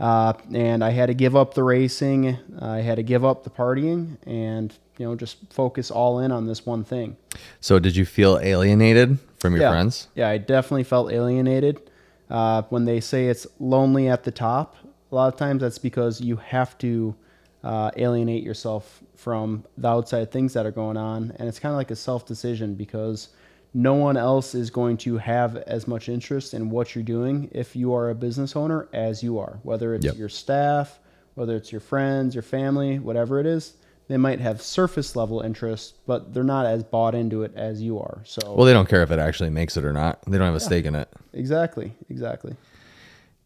[0.00, 2.36] Uh, and I had to give up the racing.
[2.60, 6.44] I had to give up the partying, and you know, just focus all in on
[6.44, 7.16] this one thing.
[7.60, 9.70] So, did you feel alienated from your yeah.
[9.70, 10.08] friends?
[10.16, 11.88] Yeah, I definitely felt alienated.
[12.28, 14.74] Uh, when they say it's lonely at the top,
[15.12, 17.14] a lot of times that's because you have to
[17.62, 21.76] uh, alienate yourself from the outside things that are going on, and it's kind of
[21.76, 23.28] like a self decision because
[23.74, 27.74] no one else is going to have as much interest in what you're doing if
[27.74, 29.58] you are a business owner as you are.
[29.64, 30.16] Whether it's Yep.
[30.16, 31.00] your staff,
[31.34, 33.74] whether it's your friends, your family, whatever it is,
[34.06, 37.98] they might have surface level interest, but they're not as bought into it as you
[37.98, 38.20] are.
[38.24, 40.22] So Well, they don't care if it actually makes it or not.
[40.26, 41.08] They don't have a stake in it.
[41.32, 42.54] exactly, exactly.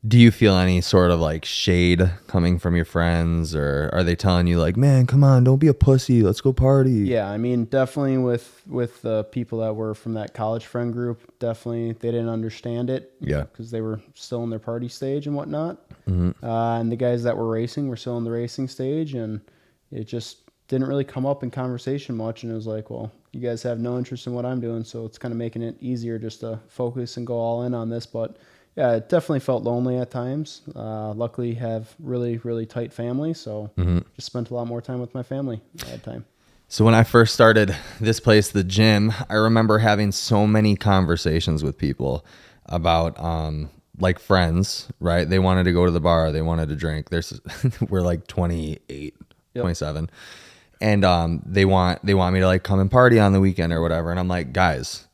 [0.07, 4.17] Do you feel any sort of like shade coming from your friends, or are they
[4.17, 6.91] telling you like, "Man, come on, don't be a pussy, let's go party"?
[6.91, 11.39] Yeah, I mean, definitely with with the people that were from that college friend group,
[11.39, 13.13] definitely they didn't understand it.
[13.21, 13.43] Yeah.
[13.43, 15.89] because they were still in their party stage and whatnot.
[16.09, 16.45] Mm-hmm.
[16.45, 19.41] Uh, and the guys that were racing were still in the racing stage, and
[19.93, 22.43] it just didn't really come up in conversation much.
[22.43, 25.05] And it was like, well, you guys have no interest in what I'm doing, so
[25.05, 28.05] it's kind of making it easier just to focus and go all in on this.
[28.05, 28.37] But
[28.77, 30.63] yeah, it definitely felt lonely at times.
[30.75, 33.99] Uh, luckily, have really really tight family, so Mm-hmm.
[34.17, 35.61] just spent a lot more time with my family
[35.93, 36.25] at time.
[36.69, 41.63] So when I first started this place, the gym, I remember having so many conversations
[41.63, 42.25] with people
[42.67, 43.69] about um
[43.99, 45.29] like friends, right?
[45.29, 47.11] They wanted to go to the bar, they wanted to drink.
[47.11, 47.39] There's
[47.91, 49.15] we're like 28,
[49.55, 49.63] Yep.
[49.63, 50.09] 27.
[50.81, 53.71] And um they want they want me to like come and party on the weekend
[53.73, 55.07] or whatever and I'm like, "Guys,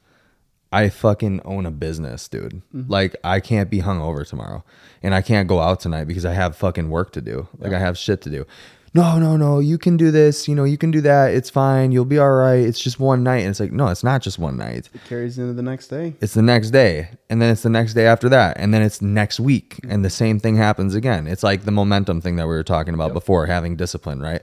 [0.70, 2.62] I fucking own a business, dude.
[2.74, 2.90] Mm-hmm.
[2.90, 4.64] Like I can't be hungover tomorrow,
[5.02, 7.48] and I can't go out tonight because I have fucking work to do.
[7.58, 8.46] Like I have shit to do.
[8.94, 9.58] No, no, no.
[9.58, 10.48] You can do this.
[10.48, 11.34] You know, you can do that.
[11.34, 11.92] It's fine.
[11.92, 12.60] You'll be all right.
[12.60, 13.40] It's just one night.
[13.40, 14.88] And it's like, no, it's not just one night.
[14.94, 16.14] It carries into the next day.
[16.20, 19.02] It's the next day, and then it's the next day after that, and then it's
[19.02, 19.90] next week, mm-hmm.
[19.90, 21.26] and the same thing happens again.
[21.26, 24.42] It's like the momentum thing that we were talking about before, having discipline, right?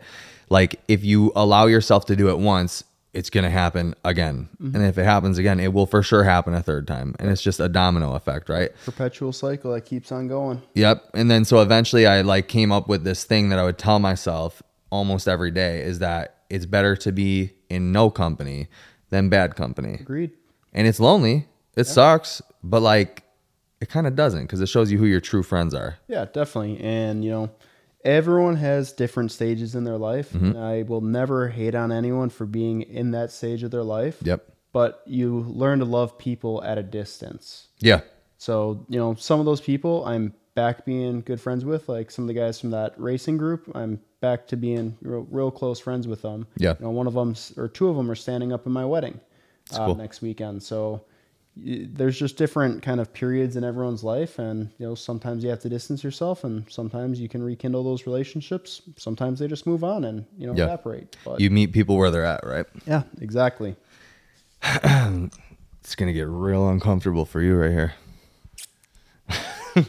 [0.49, 2.83] Like if you allow yourself to do it once,
[3.15, 4.75] it's gonna happen again, mm-hmm.
[4.75, 7.41] and if it happens again, it will for sure happen a third time, and it's
[7.41, 8.71] just a domino effect, right?
[8.83, 10.61] Perpetual cycle that keeps on going.
[10.73, 11.11] Yep.
[11.13, 13.99] And then so eventually I like came up with this thing that I would tell
[13.99, 18.67] myself almost every day is that it's better to be in no company
[19.09, 19.93] than bad company.
[19.93, 20.31] Agreed.
[20.73, 21.47] And it's lonely.
[21.75, 23.23] It sucks, but like
[23.81, 25.97] it kind of doesn't because it shows you who your true friends are.
[26.07, 26.79] Yeah, definitely.
[26.81, 27.49] And you know,
[28.05, 30.31] everyone has different stages in their life.
[30.31, 30.55] Mm-hmm.
[30.55, 34.17] I will never hate on anyone for being in that stage of their life.
[34.21, 34.47] Yep.
[34.71, 37.69] But you learn to love people at a distance.
[37.79, 38.01] Yeah.
[38.37, 42.23] So, you know, some of those people I'm back being good friends with, like some
[42.23, 46.07] of the guys from that racing group, I'm back to being real, real close friends
[46.07, 46.47] with them.
[46.57, 46.75] Yeah.
[46.79, 49.19] You know, one of them or two of them are standing up in my wedding
[49.73, 49.95] uh, cool.
[49.95, 50.61] next weekend.
[50.61, 51.05] So
[51.57, 54.39] there's just different kind of periods in everyone's life.
[54.39, 58.05] And, you know, sometimes you have to distance yourself and sometimes you can rekindle those
[58.05, 58.81] relationships.
[58.97, 60.65] Sometimes they just move on and, you know, Yeah.
[60.65, 61.15] evaporate.
[61.23, 62.65] But You meet people where they're at, right?
[62.85, 63.75] yeah, exactly.
[65.81, 67.93] It's going to get real uncomfortable for you right here.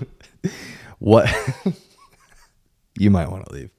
[0.99, 1.27] what?
[2.99, 3.71] you might want to leave.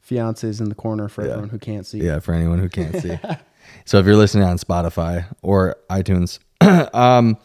[0.00, 1.30] Fiance's in the corner for Yeah.
[1.30, 1.98] everyone who can't see.
[1.98, 3.18] Yeah, for anyone who can't see.
[3.84, 6.38] so if you're listening on Spotify or iTunes,
[6.94, 7.36] um,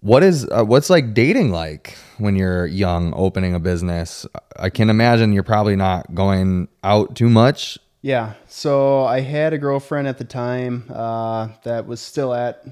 [0.00, 4.26] what is uh, what's like dating like when you're young, opening a business?
[4.56, 7.78] I can imagine you're probably not going out too much.
[8.02, 8.34] Yeah.
[8.46, 12.62] So I had a girlfriend at the time uh, that was still at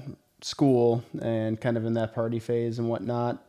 [0.43, 3.43] school and kind of in that party phase and whatnot.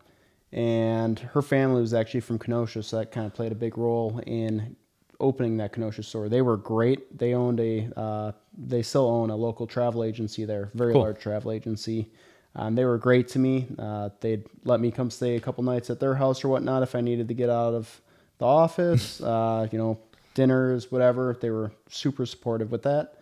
[0.50, 4.20] And her family was actually from Kenosha, so that kind of played a big role
[4.26, 4.76] in
[5.20, 6.28] opening that Kenosha store.
[6.28, 7.18] They were great.
[7.18, 11.02] They owned a, uh, they still own a local travel agency there, very Cool.
[11.02, 12.10] large travel agency.
[12.56, 13.66] Um, they were great to me.
[13.78, 16.94] Uh, they'd let me come stay a couple nights at their house or whatnot if
[16.94, 18.00] I needed to get out of
[18.38, 19.20] the office.
[19.24, 19.98] Uh, you know,
[20.34, 21.36] dinners, whatever.
[21.40, 23.14] They were super supportive with that.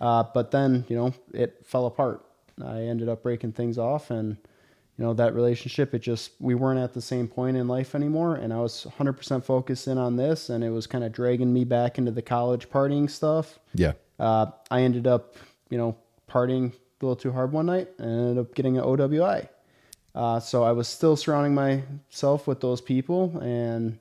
[0.00, 2.24] Uh, but then, you know, it fell apart.
[2.64, 4.36] I ended up breaking things off, and
[5.00, 8.36] you know that relationship it just we weren't at the same point in life anymore
[8.36, 11.64] and i was 100% focused in on this and it was kind of dragging me
[11.64, 13.58] back into the college partying stuff.
[13.74, 13.94] Yeah.
[14.18, 15.36] uh, i ended up
[15.70, 15.96] you know
[16.28, 19.48] partying a little too hard one night and ended up getting an owi
[20.14, 23.98] uh, so i was still surrounding myself with those people and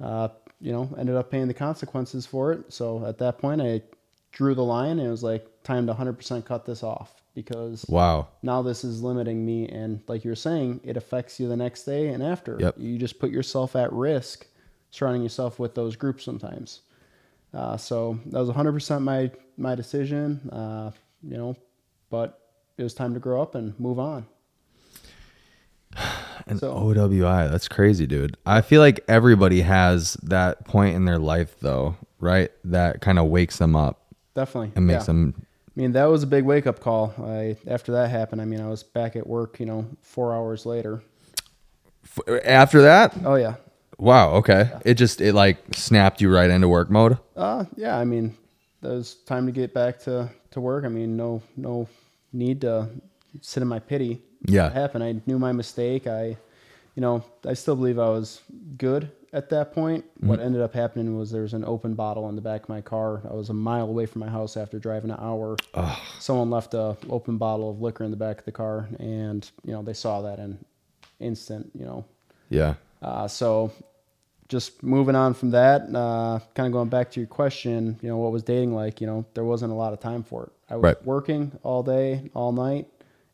[0.00, 0.28] uh,
[0.60, 2.72] you know ended up paying the consequences for it.
[2.72, 3.82] So at that point i
[4.30, 8.28] drew the line and it was like time to 100% cut this off because Wow.
[8.42, 12.08] now this is limiting me and like you're saying it affects you the next day
[12.08, 12.76] and after Yep.
[12.78, 14.46] you just put yourself at risk
[14.90, 16.80] surrounding yourself with those groups sometimes
[17.54, 20.90] uh, so that was 100% my my decision uh,
[21.22, 21.54] you know
[22.10, 22.40] but
[22.76, 24.26] it was time to grow up and move on
[26.46, 27.50] and So- OWI.
[27.50, 28.36] That's crazy, dude.
[28.46, 32.50] I feel like everybody has that point in their life, though, right?
[32.64, 34.02] That kind of wakes them up
[34.34, 35.06] definitely and makes yeah.
[35.06, 35.46] them.
[35.78, 37.14] I mean, that was a big wake up call.
[37.22, 40.66] I after that happened, I mean, I was back at work, you know, four hours
[40.66, 41.02] later.
[42.04, 43.54] F- After that, Oh yeah,
[43.96, 44.32] wow.
[44.34, 47.18] Okay, it just it like snapped you right into work mode.
[47.36, 47.96] uh, yeah.
[47.96, 48.36] I mean,
[48.80, 50.84] there's time to get back to to work.
[50.84, 51.86] I mean, no no
[52.32, 52.88] need to
[53.40, 54.20] sit in my pity.
[54.46, 54.70] Yeah.
[54.70, 55.04] Happened?
[55.04, 56.06] I knew my mistake.
[56.08, 56.36] I,
[56.98, 58.40] you know, I still believe I was
[58.76, 60.04] good at that point.
[60.18, 62.80] What ended up happening was there was an open bottle in the back of my
[62.80, 63.22] car.
[63.30, 65.56] I was a mile away from my house after driving an hour.
[66.18, 69.72] Someone left a open bottle of liquor in the back of the car, and you
[69.72, 70.58] know they saw that in
[71.20, 71.70] instant.
[71.72, 72.04] You know,
[72.48, 72.74] Yeah.
[73.00, 73.70] uh, so
[74.48, 78.16] just moving on from that, uh, kind of going back to your question, you know,
[78.16, 79.00] what was dating like?
[79.00, 80.52] You know, there wasn't a lot of time for it.
[80.68, 81.06] I was Right.
[81.06, 82.88] working all day, all night.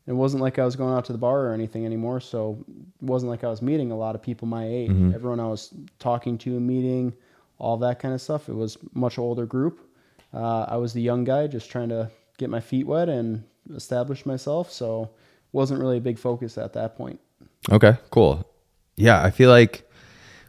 [0.07, 2.19] It wasn't like I was going out to the bar or anything anymore.
[2.19, 4.91] So it wasn't like I was meeting a lot of people my age.
[5.13, 7.13] Everyone I was talking to, and meeting,
[7.57, 8.47] all that kind of stuff.
[8.47, 9.79] It was much older group.
[10.33, 13.43] Uh, I was the young guy, just trying to get my feet wet and
[13.73, 14.71] establish myself.
[14.71, 15.09] So
[15.53, 17.19] wasn't really a big focus at that point.
[17.71, 17.97] Okay.
[18.11, 18.47] Cool.
[18.97, 19.89] Yeah, I feel like,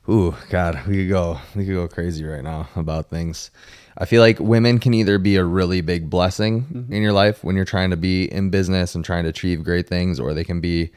[0.08, 3.50] ooh, God, we could go, we could go crazy right now about things.
[3.98, 7.56] I feel like women can either be a really big blessing in your life when
[7.56, 10.60] you're trying to be in business and trying to achieve great things, or they can
[10.60, 10.90] be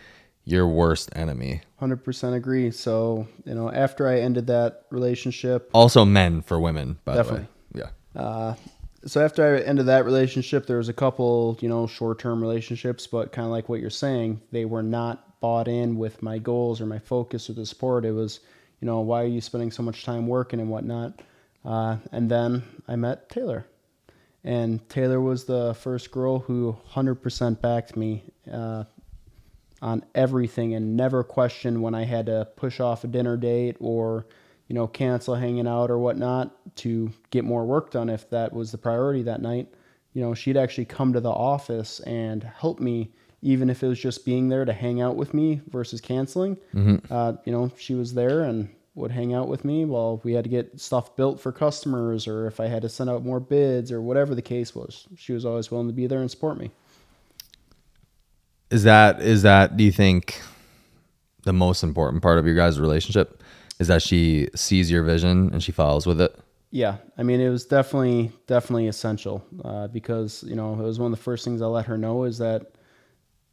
[0.44, 1.62] your worst enemy.
[1.78, 2.72] Hundred percent agree.
[2.72, 7.48] So you know, after I ended that relationship, Also, men for women, by Definitely.
[7.72, 7.90] the way.
[8.16, 8.22] Yeah.
[8.22, 8.56] uh,
[9.06, 13.32] so after I ended that relationship, there was a couple, you know, short-term relationships, but
[13.32, 16.86] kind of like what you're saying, they were not bought in with my goals or
[16.86, 18.04] my focus or the support.
[18.04, 18.42] It was,
[18.82, 21.22] you know, why are you spending so much time working and whatnot?
[21.64, 23.66] Uh, and then I met Taylor,
[24.44, 28.24] and Taylor was the first girl who 100% backed me.
[28.52, 28.86] Uh,
[29.82, 34.28] on everything and never questioned when I had to push off a dinner date or,
[34.68, 38.72] you know, cancel hanging out or whatnot to get more work done if that was
[38.72, 39.74] the priority that night.
[40.14, 44.00] You know, she'd actually come to the office and help me, even if it was
[44.00, 46.58] just being there to hang out with me versus canceling.
[47.10, 50.44] Uh, you know, she was there and would hang out with me while we had
[50.44, 53.92] to get stuff built for customers or if I had to send out more bids
[53.92, 55.08] or whatever the case was.
[55.16, 56.72] She was always willing to be there and support me.
[58.70, 60.42] Is that is that do you think
[61.44, 63.42] the most important part of your guys' relationship
[63.80, 66.38] is that she sees your vision and she follows with it?
[66.72, 71.12] Yeah, I mean, it was definitely definitely essential uh, because you know it was one
[71.12, 72.74] of the first things I let her know is that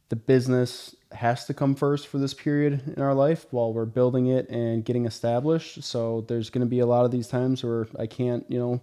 [0.09, 4.27] the business has to come first for this period in our life while we're building
[4.27, 5.83] it and getting established.
[5.83, 8.81] So there's going to be a lot of these times where I can't, you know,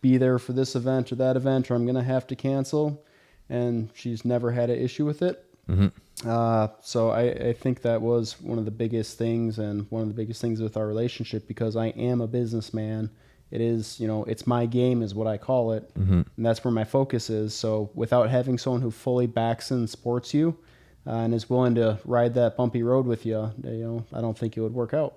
[0.00, 3.04] be there for this event or that event, or I'm going to have to cancel.
[3.48, 5.44] And she's never had an issue with it.
[6.26, 10.08] Uh, so I, I think that was one of the biggest things and one of
[10.08, 13.10] the biggest things with our relationship because I am a businessman.
[13.50, 15.90] It is, you know, it's my game is what I call it.
[16.36, 17.54] And that's where my focus is.
[17.54, 20.56] So without having someone who fully backs and supports you
[21.06, 24.36] uh, and is willing to ride that bumpy road with you, you know, I don't
[24.38, 25.14] think it would work out.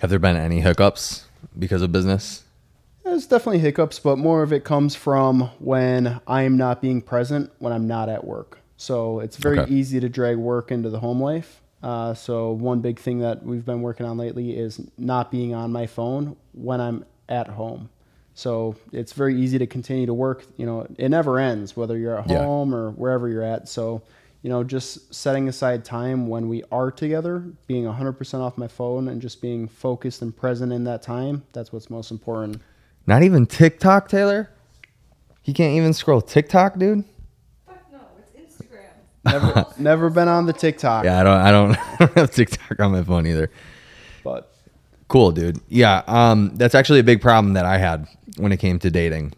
[0.00, 1.24] Have there been any hiccups
[1.58, 2.44] because of business?
[3.04, 7.72] There's definitely hiccups, but more of it comes from when I'm not being present when
[7.72, 8.60] I'm not at work.
[8.76, 9.72] So it's very Okay.
[9.72, 11.62] easy to drag work into the home life.
[11.82, 15.72] Uh, so one big thing that we've been working on lately is not being on
[15.72, 17.88] my phone when I'm at home.
[18.34, 20.44] So it's very easy to continue to work.
[20.56, 22.44] You know, it never ends whether you're at Yeah.
[22.44, 23.68] home or wherever you're at.
[23.68, 24.02] So
[24.42, 29.08] you know, just setting aside time when we are together, being 100% off my phone
[29.08, 31.44] and just being focused and present in that time.
[31.52, 32.60] That's what's most important.
[33.06, 34.50] Not even TikTok, Taylor?
[35.42, 37.04] He can't even scroll TikTok, dude?
[37.66, 38.90] Fuck no, it's Instagram.
[39.24, 42.78] Never, never been on the TikTok, Yeah, I don't I don't, I don't have TikTok
[42.80, 43.50] on my phone either.
[44.22, 44.52] but
[45.08, 45.58] Cool, dude.
[45.68, 49.32] Yeah, um, that's actually a big problem that I had when it came to dating.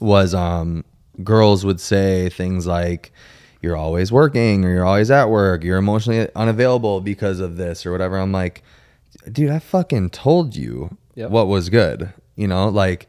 [0.00, 0.84] Was um,
[1.22, 3.12] girls would say things like,
[3.62, 7.92] you're always working or you're always at work, you're emotionally unavailable because of this or
[7.92, 8.18] whatever.
[8.18, 8.62] I'm like,
[9.30, 11.30] dude, I fucking told you Yep.
[11.30, 12.12] what was good.
[12.36, 13.06] You know, like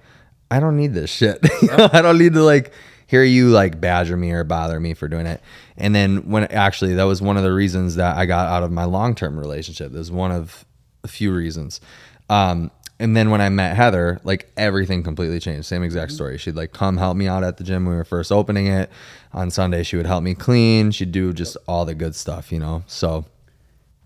[0.51, 1.39] I don't need this shit.
[1.63, 2.71] Know, I don't need to like
[3.07, 5.41] hear you like badger me or bother me for doing it.
[5.77, 8.71] And then when actually that was one of the reasons that I got out of
[8.71, 9.91] my long term relationship.
[9.91, 10.65] There's one of
[11.03, 11.81] a few reasons.
[12.29, 15.65] Um, and then when I met Heather, like everything completely changed.
[15.65, 16.37] Same exact story.
[16.37, 18.89] She'd like come help me out at the gym when we were first opening it.
[19.33, 20.91] On Sunday, she would help me clean.
[20.91, 22.83] She'd do just all the good stuff, you know.
[22.87, 23.25] So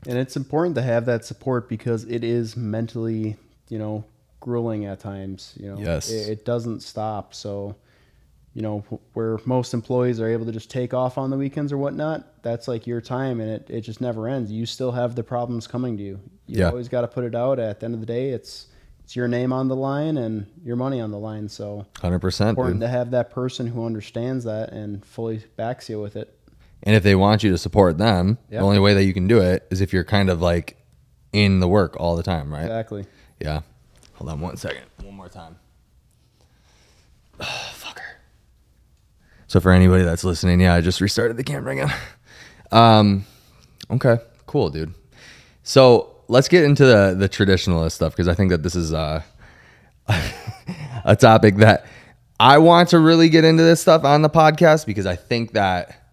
[0.05, 3.35] And it's important to have that support because it is mentally,
[3.69, 4.05] you know,
[4.39, 5.53] grueling at times.
[5.59, 6.09] You know, Yes.
[6.09, 7.33] it, it doesn't stop.
[7.33, 7.75] So,
[8.53, 8.79] you know,
[9.13, 12.67] where most employees are able to just take off on the weekends or whatnot, that's
[12.69, 14.49] like your time, and it, it just never ends.
[14.51, 16.19] You still have the problems coming to you.
[16.47, 16.69] You Yeah.
[16.69, 17.59] always got to put it out.
[17.59, 18.67] At the end of the day, it's
[19.07, 21.47] it's your name on the line and your money on the line.
[21.47, 22.87] So hundred percent, important dude.
[22.87, 26.37] to have that person who understands that and fully backs you with it.
[26.83, 28.59] And if they want you to support them, Yeah.
[28.59, 30.75] the only way that you can do it is if you're kind of like
[31.31, 32.63] in the work all the time, right?
[32.65, 33.05] Exactly.
[33.39, 33.61] Yeah.
[34.15, 34.83] Hold on one second.
[35.01, 35.55] One more time.
[37.39, 38.01] fucker.
[39.47, 41.93] So for anybody that's listening, yeah, I just restarted the camera again.
[42.69, 43.25] Um,
[43.89, 44.93] okay, cool, dude.
[45.63, 49.21] So let's get into the the traditionalist stuff because I think that this is uh,
[51.05, 51.85] a topic that
[52.39, 56.09] I want to really get into this stuff on the podcast because I think that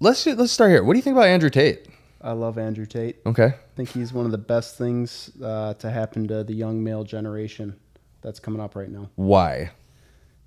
[0.00, 0.84] let's let's start here.
[0.84, 1.86] What do you think about Andrew Tate?
[2.20, 3.18] I love Andrew Tate.
[3.24, 3.44] Okay.
[3.44, 7.04] I think he's one of the best things uh, to happen to the young male
[7.04, 7.76] generation
[8.22, 9.70] that's coming up right now Why?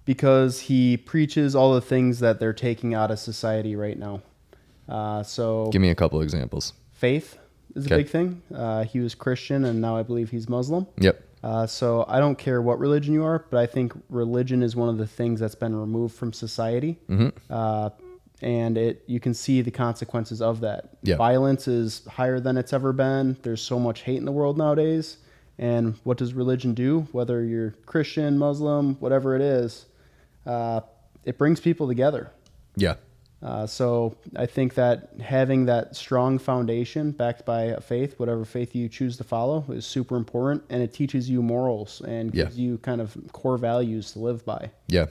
[0.04, 4.22] because he preaches all the things that they're taking out of society right now.
[4.90, 6.74] Uh, so Give me a couple examples.
[6.92, 7.38] faith
[7.76, 8.42] is a big thing.
[8.54, 10.88] Uh, he was Christian and now I believe he's Muslim.
[11.00, 11.24] Yep.
[11.44, 14.90] Uh, so I don't care what religion you are, but I think religion is one
[14.90, 17.30] of the things that's been removed from society, Mm-hmm.
[17.50, 17.90] uh,
[18.42, 20.98] and it you can see the consequences of that.
[21.04, 21.16] Yeah.
[21.16, 23.38] Violence is higher than it's ever been.
[23.44, 25.18] There's so much hate in the world nowadays,
[25.58, 27.08] and what does religion do?
[27.14, 29.86] Whether you're Christian, Muslim, whatever it is,
[30.46, 30.82] uh,
[31.24, 32.32] it brings people together.
[32.76, 32.96] Yeah.
[33.42, 38.76] Uh, so I think that having that strong foundation backed by a faith, whatever faith
[38.76, 42.44] you choose to follow, is super important, and it teaches you morals and Yeah.
[42.46, 44.72] gives you kind of core values to live by.
[44.88, 45.06] Yeah.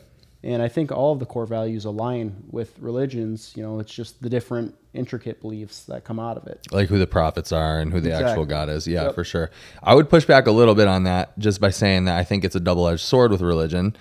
[0.45, 3.53] And I think all of the core values align with religions.
[3.57, 6.61] You know, it's just the different intricate beliefs that come out of it.
[6.71, 8.87] like who the prophets are and who the actual God is.
[8.87, 9.15] Yeah, Yep.
[9.15, 9.51] for sure.
[9.83, 12.45] I would push back a little bit on that just by saying that I think
[12.45, 13.97] it's a double edged sword with religion.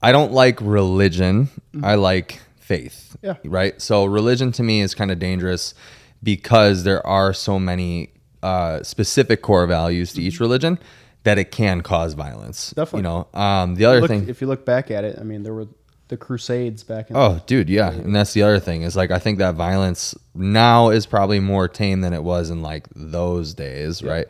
[0.00, 1.48] I don't like religion.
[1.82, 2.40] I like
[2.72, 3.16] faith.
[3.22, 3.36] Yeah.
[3.44, 3.80] Right.
[3.80, 5.74] So religion to me is kind of dangerous
[6.22, 8.12] because there are so many
[8.42, 10.78] uh, specific core values to each religion
[11.24, 12.70] that it can cause violence.
[12.70, 12.98] Definitely.
[12.98, 13.28] You know.
[13.40, 14.28] Um, the other Look, thing.
[14.28, 15.68] if you look back at it, I mean, there were
[16.08, 17.16] the Crusades back in.
[17.16, 17.90] Oh, dude, yeah.
[17.90, 21.68] And that's the other thing is like I think that violence now is probably more
[21.68, 24.26] tame than it was in like those days, right?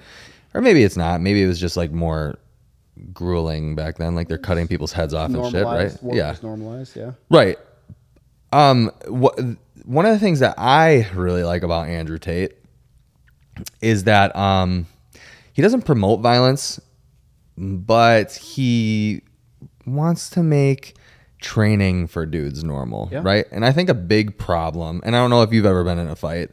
[0.54, 1.20] Or maybe it's not.
[1.20, 2.38] Maybe it was just like more
[3.12, 4.14] grueling back then.
[4.14, 5.96] Like they're cutting people's heads off and shit, right?
[6.04, 6.96] Yeah, normalized.
[6.96, 7.12] Yeah.
[7.30, 7.58] right.
[8.52, 9.38] Um, what
[9.84, 12.52] one of the things that I really like about Andrew Tate
[13.80, 14.86] is that um
[15.52, 16.80] he doesn't promote violence,
[17.56, 19.22] but he
[19.86, 20.94] wants to make
[21.40, 23.20] training for dudes normal, Yeah.
[23.24, 23.44] right?
[23.50, 26.06] And I think a big problem, and I don't know if you've ever been in
[26.08, 26.50] a fight.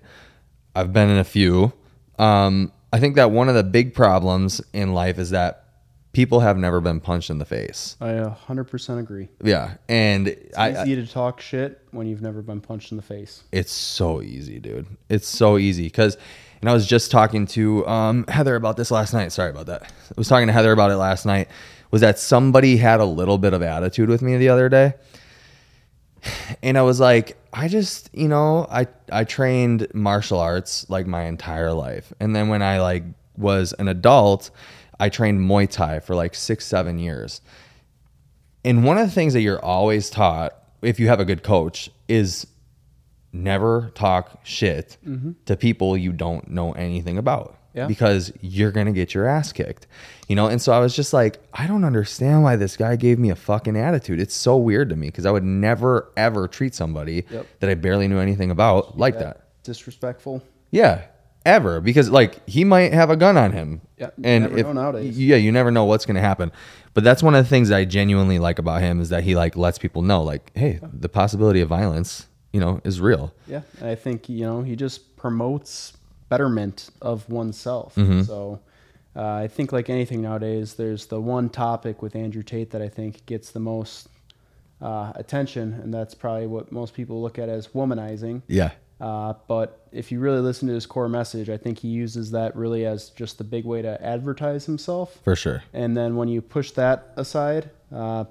[0.76, 1.72] I've been in a few.
[2.18, 5.66] Um, I think that one of the big problems in life is that
[6.12, 7.96] people have never been punched in the face.
[8.02, 9.30] I 100% agree.
[9.44, 12.98] Yeah, and It's I, I easy to talk shit when you've never been punched in
[12.98, 13.44] the face.
[13.52, 14.88] it's so easy, dude.
[15.10, 16.18] It's so easy because,
[16.62, 19.32] and I was just talking to um, Heather about this last night.
[19.32, 19.84] Sorry about that.
[19.84, 21.48] I was talking to Heather about it last night.
[21.92, 24.94] Was that somebody had a little bit of attitude with me the other day,
[26.62, 31.24] and I was like, I just, you know, I I trained martial arts like my
[31.24, 33.04] entire life, and then when I like
[33.38, 34.52] was an adult,
[35.00, 37.42] I trained Muay Thai for like six seven years.
[38.66, 41.90] And one of the things that you're always taught, if you have a good coach,
[42.08, 42.46] is
[43.32, 45.32] never talk shit mm-hmm.
[45.46, 47.56] to people you don't know anything about.
[47.74, 47.86] Yeah.
[47.88, 49.88] Because you're gonna get your ass kicked.
[50.28, 53.20] You know, and so I was just like, I don't understand why this guy gave
[53.20, 54.20] me a fucking attitude.
[54.20, 57.48] It's so weird to me because I would never ever treat somebody Yep.
[57.60, 59.46] that I barely knew anything about like that.
[59.64, 60.44] Disrespectful.
[60.72, 61.04] Yeah,
[61.50, 63.82] ever because like he might have a gun on him.
[63.98, 65.18] Yeah, and if.
[65.18, 66.52] Yeah, you never know what's gonna happen.
[66.94, 69.56] But that's one of the things I genuinely like about him is that he like
[69.56, 73.34] lets people know like, hey, the possibility of violence, you know, is real.
[73.48, 75.94] Yeah, I think you know he just promotes
[76.30, 77.96] betterment of oneself.
[77.96, 78.22] Mm-hmm.
[78.22, 78.62] So
[79.16, 82.88] uh, I think like anything nowadays, there's the one topic with Andrew Tate that I
[82.88, 84.08] think gets the most
[84.82, 88.42] uh, attention, and that's probably what most people look at as womanizing.
[88.48, 88.72] Yeah.
[89.00, 92.56] Uh, but if you really listen to his core message, I think he uses that
[92.56, 95.20] really as just the big way to advertise himself.
[95.24, 95.64] For sure.
[95.74, 98.26] And then when you push that aside, uh,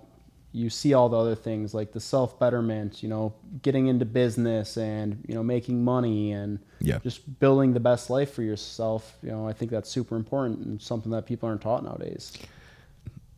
[0.52, 4.76] you see all the other things like the self betterment, you know, getting into business
[4.76, 6.98] and you know making money and Yeah.
[6.98, 9.16] just building the best life for yourself.
[9.22, 12.32] You know, I think that's super important and something that people aren't taught nowadays.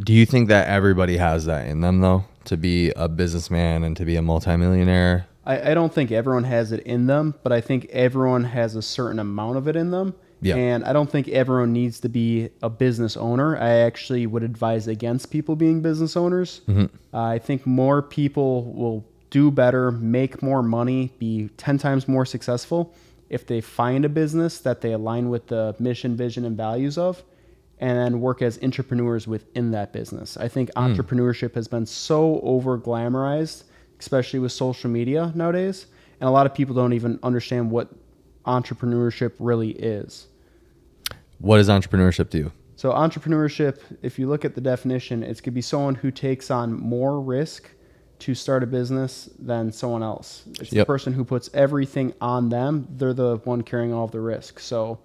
[0.01, 3.97] Do you think that everybody has that in them though, to be a businessman and
[3.97, 5.27] to be a multimillionaire?
[5.45, 8.83] I, I don't think everyone has it in them, but I think everyone has a
[8.83, 10.15] certain amount of it in them.
[10.43, 10.57] Yeah.
[10.57, 13.57] And I don't think everyone needs to be a business owner.
[13.59, 16.63] I actually would advise against people being business owners.
[17.13, 22.25] Uh, I think more people will do better, make more money, be 10 times more
[22.25, 22.95] successful
[23.29, 27.23] if they find a business that they align with the mission, vision, and values of
[27.81, 30.37] and then work as entrepreneurs within that business.
[30.37, 33.65] I think entrepreneurship has been so over glamorized,
[34.01, 35.87] especially with social media nowadays,
[36.19, 37.89] and a lot of people don't even understand what
[38.47, 40.27] entrepreneurship really is.
[41.39, 42.51] What does entrepreneurship do?
[42.77, 46.73] So, entrepreneurship, if you look at the definition, it's to be someone who takes on
[46.73, 47.71] more risk
[48.21, 50.45] to start a business than someone else.
[50.61, 52.87] It's the person who puts everything on them.
[52.91, 54.61] They're the one carrying all of the risk.
[54.61, 54.99] So,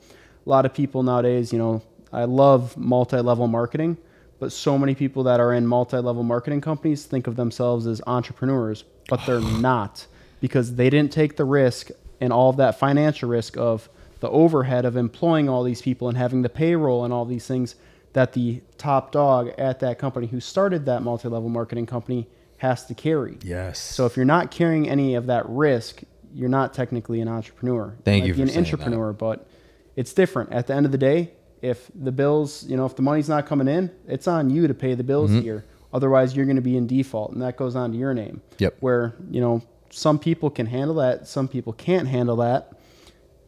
[0.46, 1.82] a lot of people nowadays, you know,
[2.14, 3.98] I love multi level marketing,
[4.40, 8.02] but so many people that are in multi level marketing companies think of themselves as
[8.08, 10.08] entrepreneurs, but they're not
[10.42, 11.90] because they didn't take the risk
[12.22, 16.18] and all of that financial risk of the overhead of employing all these people and
[16.18, 17.76] having the payroll and all these things
[18.14, 22.28] that the top dog at that company who started that multi level marketing company
[22.58, 23.38] has to carry.
[23.44, 23.80] Yes.
[23.80, 26.02] So if you're not carrying any of that risk,
[26.34, 27.96] you're not technically an entrepreneur.
[28.04, 28.74] Thank you be for an saying that.
[28.74, 29.48] entrepreneur, but
[29.96, 30.52] it's different.
[30.52, 31.32] At the end of the day,
[31.66, 34.74] if the bills, you know, if the money's not coming in, it's on you to
[34.74, 35.42] pay the bills Mm-hmm.
[35.42, 35.66] here.
[35.94, 38.42] Otherwise, you're going to be in default, and that goes on to your name.
[38.60, 38.76] Yep.
[38.82, 42.72] Where you know some people can handle that, some people can't handle that.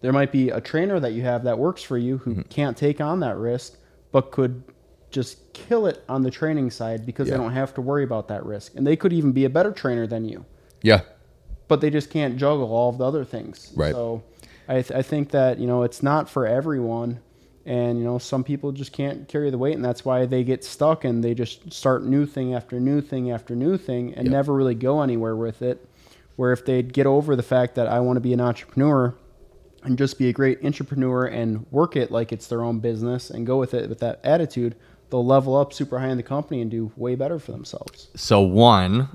[0.01, 2.33] There might be a trainer that you have that works for you Mm-hmm.
[2.33, 3.77] who can't take on that risk,
[4.11, 4.63] but could
[5.11, 7.35] just kill it on the training side because Yeah.
[7.37, 9.71] they don't have to worry about that risk, and they could even be a better
[9.71, 10.45] trainer than you
[10.83, 11.01] yeah.
[11.67, 13.71] but they just can't juggle all of the other things.
[13.75, 13.93] Right.
[13.93, 14.23] So
[14.69, 17.19] I, th- I think that, you know, it's not for everyone.
[17.67, 20.63] And, you know, some people just can't carry the weight, and that's why they get
[20.63, 24.31] stuck and they just start new thing after new thing after new thing and Yep.
[24.31, 25.85] never really go anywhere with it.
[26.37, 29.13] Where if they'd get over the fact that I want to be an entrepreneur
[29.83, 33.45] and just be a great entrepreneur and work it like it's their own business and
[33.45, 34.75] go with it with that attitude,
[35.09, 38.07] they'll level up super high in the company and do way better for themselves.
[38.15, 39.09] So one,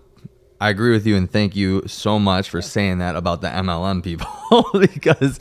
[0.60, 4.02] I agree with you and thank you so much for saying that about the MLM
[4.02, 4.28] people
[4.94, 5.40] because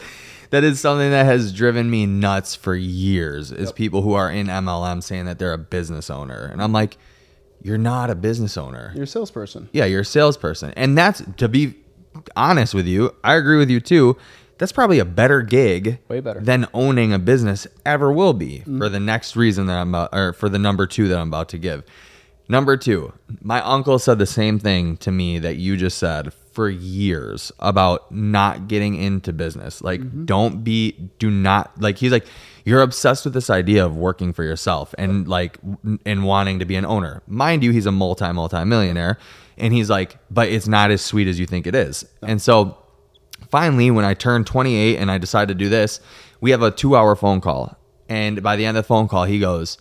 [0.52, 4.48] that is something that has driven me nuts for years is people who are in
[4.48, 6.50] MLM saying that they're a business owner.
[6.52, 6.98] And I'm like,
[7.64, 8.92] you're not a business owner.
[8.94, 9.70] You're a salesperson.
[9.72, 10.74] Yeah, you're a salesperson.
[10.76, 11.76] And that's to be
[12.36, 14.18] honest with you, I agree with you too.
[14.58, 16.40] That's probably a better gig Way better.
[16.40, 18.78] than owning a business ever will be mm-hmm.
[18.78, 21.50] for the next reason that I'm about, or for the number two that I'm about
[21.50, 21.84] to give.
[22.48, 26.70] Number two, my uncle said the same thing to me that you just said for
[26.70, 29.82] years about not getting into business.
[29.82, 30.26] Like, mm-hmm.
[30.26, 32.26] don't be, do not, like, he's like,
[32.66, 35.58] you're obsessed with this idea of working for yourself and like,
[36.06, 37.24] and wanting to be an owner.
[37.28, 39.18] Mind you, he's a multi, multi millionaire.
[39.58, 42.06] And he's like, but it's not as sweet as you think it is.
[42.22, 42.78] And so,
[43.50, 46.00] finally, when I turned 28 and I decided to do this,
[46.40, 47.78] we have a two hour phone call.
[48.10, 49.78] And by the end of the phone call, he goes,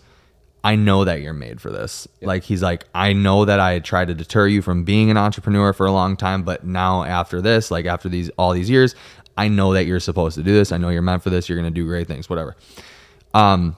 [0.62, 2.06] I know that you're made for this.
[2.20, 5.72] Like, he's like, I know that I tried to deter you from being an entrepreneur
[5.72, 8.94] for a long time, but now after this, like after these, all these years,
[9.38, 10.70] I know that you're supposed to do this.
[10.70, 11.48] I know you're meant for this.
[11.48, 12.56] You're going to do great things, whatever.
[13.32, 13.76] Um,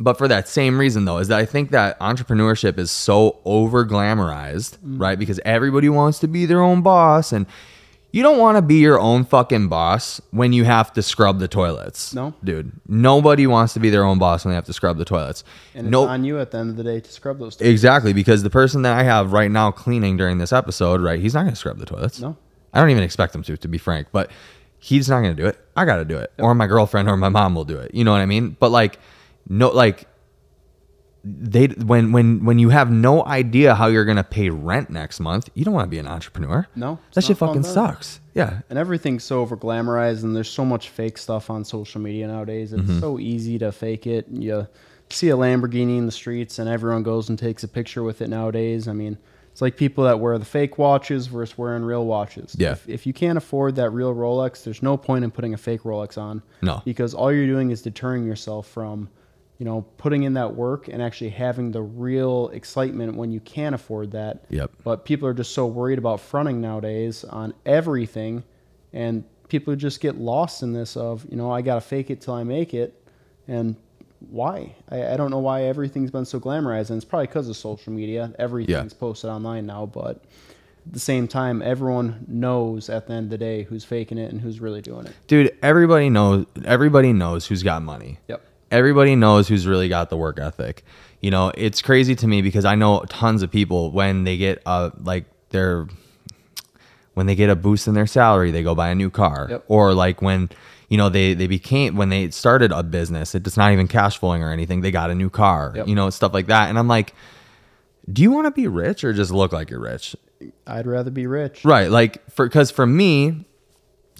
[0.00, 3.84] but for that same reason though is that i think that entrepreneurship is so over
[3.84, 7.46] glamorized right because everybody wants to be their own boss and
[8.12, 11.48] you don't want to be your own fucking boss when you have to scrub the
[11.48, 12.34] toilets No.
[12.42, 15.44] dude nobody wants to be their own boss when they have to scrub the toilets
[15.74, 17.56] And it's no on you at the end of the day to scrub those.
[17.56, 17.70] things.
[17.70, 21.34] exactly because the person that i have right now cleaning during this episode right he's
[21.34, 22.36] not going to scrub the toilets No.
[22.72, 24.30] i don't even expect him to to be frank but
[24.78, 27.16] he's not going to do it i got to do it or my girlfriend or
[27.16, 28.98] my mom will do it you know what i mean but like
[29.48, 30.06] no like
[31.22, 35.48] they when when when you have no idea how you're gonna pay rent next month,
[35.54, 36.66] you don't want to be an entrepreneur.
[36.74, 38.20] No, that shit fucking sucks.
[38.34, 42.26] Yeah, and everything's so over glamorized and there's so much fake stuff on social media
[42.26, 43.00] nowadays it's Mm-hmm.
[43.00, 44.66] so easy to fake it you
[45.10, 48.28] see a lamborghini in the streets and everyone goes and takes a picture with it
[48.28, 49.18] nowadays i mean
[49.50, 52.70] it's like people that wear the fake watches versus wearing real watches Yeah.
[52.72, 55.82] if, if you can't afford that real rolex there's no point in putting a fake
[55.82, 56.80] rolex on No.
[56.84, 59.08] because all you're doing is deterring yourself from
[59.60, 63.74] you know, putting in that work and actually having the real excitement when you can
[63.74, 64.46] afford that.
[64.48, 64.70] Yep.
[64.82, 68.42] But people are just so worried about fronting nowadays on everything,
[68.94, 72.22] and people just get lost in this of, you know, I got to fake it
[72.22, 73.06] till I make it.
[73.46, 73.76] And
[74.30, 74.76] why?
[74.88, 76.88] I, I don't know why everything's been so glamorized.
[76.88, 78.32] And it's probably because of social media.
[78.38, 79.84] Everything's posted online now.
[79.84, 80.24] But
[80.86, 84.32] at the same time, everyone knows at the end of the day who's faking it
[84.32, 85.12] and who's really doing it.
[85.26, 88.18] Dude, everybody knows everybody knows who's got money.
[88.28, 88.46] Yep.
[88.70, 90.84] Everybody knows who's really got the work ethic.
[91.20, 94.62] You know, it's crazy to me because I know tons of people when they get
[94.64, 95.86] uh like their
[97.14, 99.48] when they get a boost in their salary, they go buy a new car.
[99.50, 99.64] Yep.
[99.68, 100.48] Or like when
[100.88, 104.42] you know they they became when they started a business, it's not even cash flowing
[104.42, 104.80] or anything.
[104.80, 105.72] They got a new car.
[105.76, 105.88] Yep.
[105.88, 106.68] You know, stuff like that.
[106.68, 107.14] And I'm like,
[108.10, 110.16] do you want to be rich or just look like you're rich?
[110.66, 111.64] I'd rather be rich.
[111.64, 111.90] Right.
[111.90, 113.44] Like for because for me,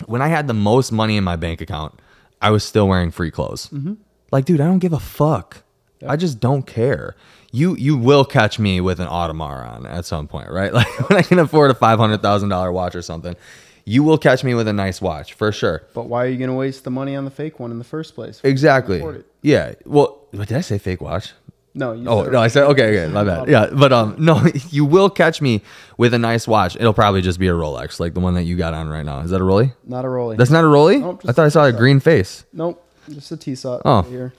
[0.06, 1.98] when I had the most money in my bank account,
[2.42, 3.68] I was still wearing free clothes.
[3.68, 3.94] Mm-hmm.
[4.30, 5.62] Like, dude, I don't give a fuck.
[6.06, 7.14] I just don't care.
[7.52, 10.72] You you will catch me with an Audemars on at some point, right?
[10.80, 13.36] Like when I can afford a five hundred thousand dollar watch or something,
[13.84, 15.82] you will catch me with a nice watch for sure.
[15.94, 17.84] But why are you going to waste the money on the fake one in the
[17.84, 18.40] first place?
[18.44, 19.02] Exactly.
[19.42, 19.74] Yeah.
[19.84, 20.78] Well, what did I say?
[20.78, 21.32] Fake watch?
[21.74, 21.92] No.
[21.92, 23.48] You Oh no, I said okay, okay, my bad.
[23.48, 25.62] Yeah, but um, no, you will catch me
[25.96, 26.76] with a nice watch.
[26.76, 29.20] It'll probably just be a Rolex, like the one that you got on right now.
[29.20, 29.72] Is that a Rolly?
[29.84, 30.38] Not a rolling.
[30.38, 30.98] That's not a Rolly.
[30.98, 32.44] Nope, I thought I saw a green face.
[32.52, 32.84] Nope.
[33.12, 34.02] Just a Tissot Oh.
[34.02, 34.32] here.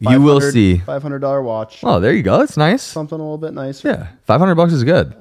[0.00, 0.78] You will see.
[0.78, 1.80] Five hundred dollar watch.
[1.82, 2.38] Oh, there you go.
[2.38, 2.82] That's nice.
[2.82, 3.88] Something a little bit nicer.
[3.88, 5.14] Yeah, five hundred bucks is good,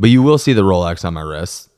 [0.00, 1.68] but you will see the Rolex on my wrist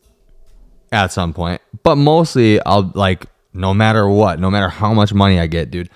[0.92, 1.60] at some point.
[1.82, 5.90] But mostly, I'll like no matter what, no matter how much money I get, dude.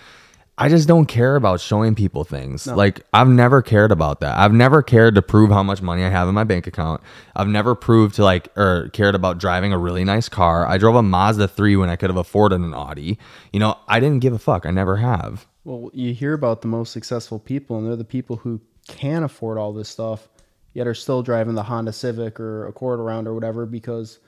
[0.60, 2.66] I just don't care about showing people things.
[2.66, 4.36] Like I've never cared about that.
[4.36, 7.00] I've never cared to prove how much money I have in my bank account.
[7.34, 10.66] I've never proved to like or cared about driving a really nice car.
[10.66, 13.18] I drove a Mazda 3 when I could have afforded an Audi.
[13.54, 14.66] You know, I didn't give a fuck.
[14.66, 15.46] I never have.
[15.64, 19.56] Well, you hear about the most successful people, and they're the people who can afford
[19.56, 20.28] all this stuff,
[20.74, 24.18] yet are still driving the Honda Civic or Accord around or whatever because,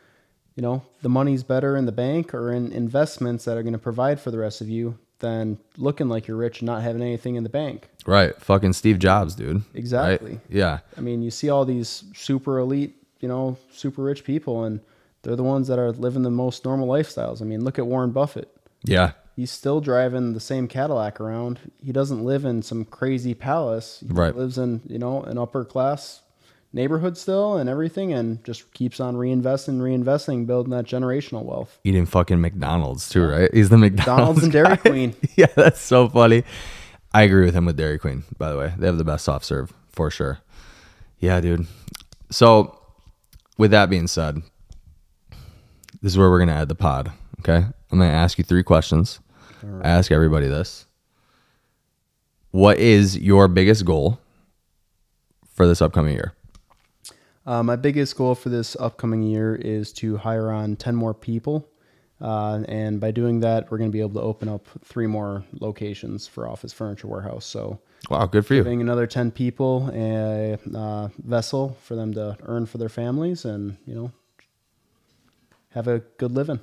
[0.56, 3.78] you know, the money's better in the bank or in investments that are going to
[3.78, 7.36] provide for the rest of you than looking like you're rich and not having anything
[7.36, 7.88] in the bank.
[8.06, 8.36] Right.
[8.42, 9.56] Fucking Steve Jobs, dude.
[9.56, 9.64] Right?
[9.74, 10.40] Exactly.
[10.50, 10.80] Yeah.
[10.98, 14.80] I mean, you see all these super elite, you know, super rich people, and
[15.22, 17.40] they're the ones that are living the most normal lifestyles.
[17.40, 18.54] I mean, look at Warren Buffett.
[18.84, 19.12] Yeah.
[19.36, 21.60] He's still driving the same Cadillac around.
[21.82, 24.02] He doesn't live in some crazy palace.
[24.06, 24.36] He Right.
[24.36, 26.21] lives in, you know, an upper class
[26.72, 31.78] neighborhood still and everything and just keeps on reinvesting, reinvesting, building that generational wealth.
[31.84, 33.52] Eating fucking McDonald's too, right?
[33.52, 34.76] He's the McDonald's McDonald's and Dairy.
[35.12, 35.14] Queen.
[35.36, 36.44] yeah, that's so funny.
[37.14, 38.72] I agree with him with Dairy Queen, by the way.
[38.78, 40.38] They have the best soft serve for sure.
[41.18, 41.66] Yeah, dude.
[42.30, 42.78] So,
[43.58, 44.42] with that being said,
[46.00, 47.12] this is where we're going to add the pod.
[47.40, 47.66] Okay.
[47.92, 49.20] I'm going to ask you three questions.
[49.82, 50.86] I ask everybody this.
[52.50, 54.18] What is your biggest goal
[55.52, 56.32] for this upcoming year?
[57.44, 61.68] Uh, my biggest goal for this upcoming year is to hire on 10 more people.
[62.20, 65.42] Uh, and by doing that, we're going to be able to open up three more
[65.58, 67.44] locations for Office Furniture Warehouse.
[67.44, 68.62] So, Wow, good for you.
[68.62, 73.76] giving another 10 people a uh, vessel for them to earn for their families and,
[73.86, 74.12] you know,
[75.70, 76.60] have a good living.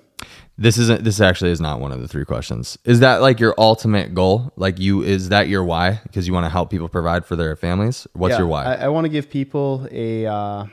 [0.57, 1.03] This isn't.
[1.03, 2.77] This actually is not one of the three questions.
[2.83, 4.51] Is that like your ultimate goal?
[4.57, 6.01] Like you, is that your why?
[6.03, 8.07] Because you want to help people provide for their families.
[8.13, 8.65] What's Yeah, your why?
[8.65, 10.65] I, I want to give people a, uh,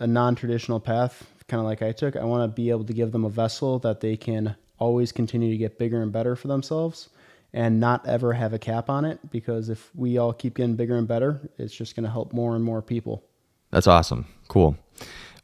[0.00, 2.16] a non traditional path, kind of like I took.
[2.16, 5.50] I want to be able to give them a vessel that they can always continue
[5.50, 7.08] to get bigger and better for themselves
[7.52, 10.96] and not ever have a cap on it because if we all keep getting bigger
[10.96, 13.24] and better, it's just going to help more and more people.
[13.70, 14.26] That's awesome.
[14.48, 14.76] Cool.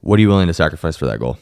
[0.01, 1.39] What are you willing to sacrifice for that goal?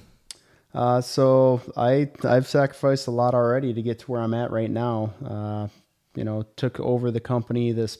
[0.74, 4.70] Uh, so I I've sacrificed a lot already to get to where I'm at right
[4.70, 5.12] now.
[5.24, 5.68] Uh,
[6.14, 7.98] you know, took over the company this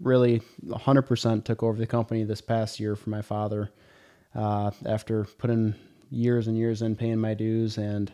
[0.00, 3.72] really 100% took over the company this past year for my father
[4.34, 5.74] uh, after putting
[6.10, 8.12] years and years in paying my dues and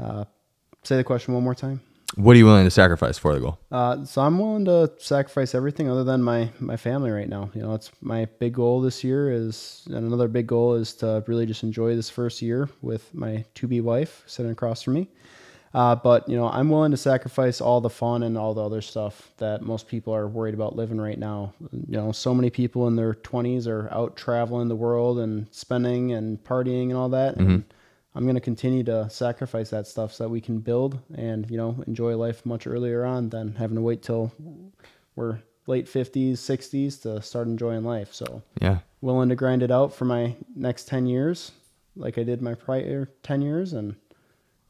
[0.00, 0.24] uh,
[0.82, 1.80] say the question one more time.
[2.16, 3.58] What are you willing to sacrifice for the goal?
[3.70, 7.50] Uh, so I'm willing to sacrifice everything other than my my family right now.
[7.54, 11.22] You know, it's my big goal this year is, and another big goal is to
[11.26, 15.08] really just enjoy this first year with my to be wife sitting across from me.
[15.72, 18.80] Uh, but you know, I'm willing to sacrifice all the fun and all the other
[18.80, 21.52] stuff that most people are worried about living right now.
[21.70, 26.12] You know, so many people in their 20s are out traveling the world and spending
[26.12, 27.36] and partying and all that.
[27.36, 27.64] And
[28.14, 31.56] I'm going to continue to sacrifice that stuff so that we can build and you
[31.56, 34.32] know enjoy life much earlier on than having to wait till
[35.16, 38.12] we're late 50s, 60s to start enjoying life.
[38.12, 38.78] So Yeah.
[39.00, 41.52] willing to grind it out for my next 10 years,
[41.94, 43.94] like I did my prior 10 years, and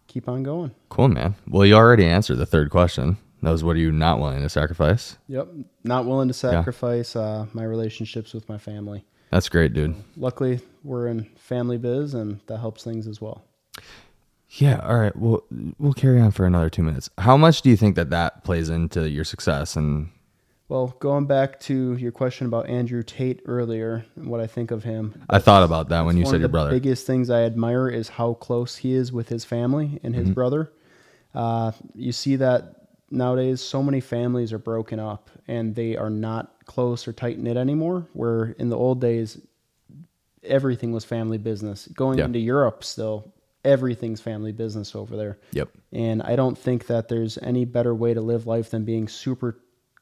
[0.08, 0.72] keep on going.
[0.90, 1.36] Cool, man.
[1.48, 3.16] Well, you already answered the third question.
[3.42, 5.16] Those what are you not willing to sacrifice?
[5.28, 5.48] Yep.
[5.84, 9.04] Not willing to sacrifice uh, my relationships with my family.
[9.30, 9.94] That's great, dude.
[10.16, 13.44] Luckily, we're in family biz, and that helps things as well.
[14.50, 14.80] Yeah.
[14.80, 15.14] All right.
[15.14, 15.44] Well,
[15.78, 17.08] we'll carry on for another two minutes.
[17.18, 19.76] How much do you think that that plays into your success?
[19.76, 20.08] And
[20.68, 24.82] Well, going back to your question about Andrew Tate earlier and what I think of
[24.82, 26.70] him, I thought about that when you said of your the brother.
[26.72, 30.24] biggest things I admire is how close he is with his family and Mm-hmm.
[30.26, 30.72] his brother.
[31.32, 32.79] Uh, you see that
[33.10, 37.56] nowadays, so many families are broken up and they are not close or tight knit
[37.56, 38.06] anymore.
[38.12, 39.38] Where in the old days,
[40.42, 41.88] everything was family business.
[41.94, 42.24] Going Yeah.
[42.26, 43.32] into Europe, still
[43.64, 45.38] everything's family business over there.
[45.52, 45.68] Yep.
[45.92, 49.58] And I don't think that there's any better way to live life than being super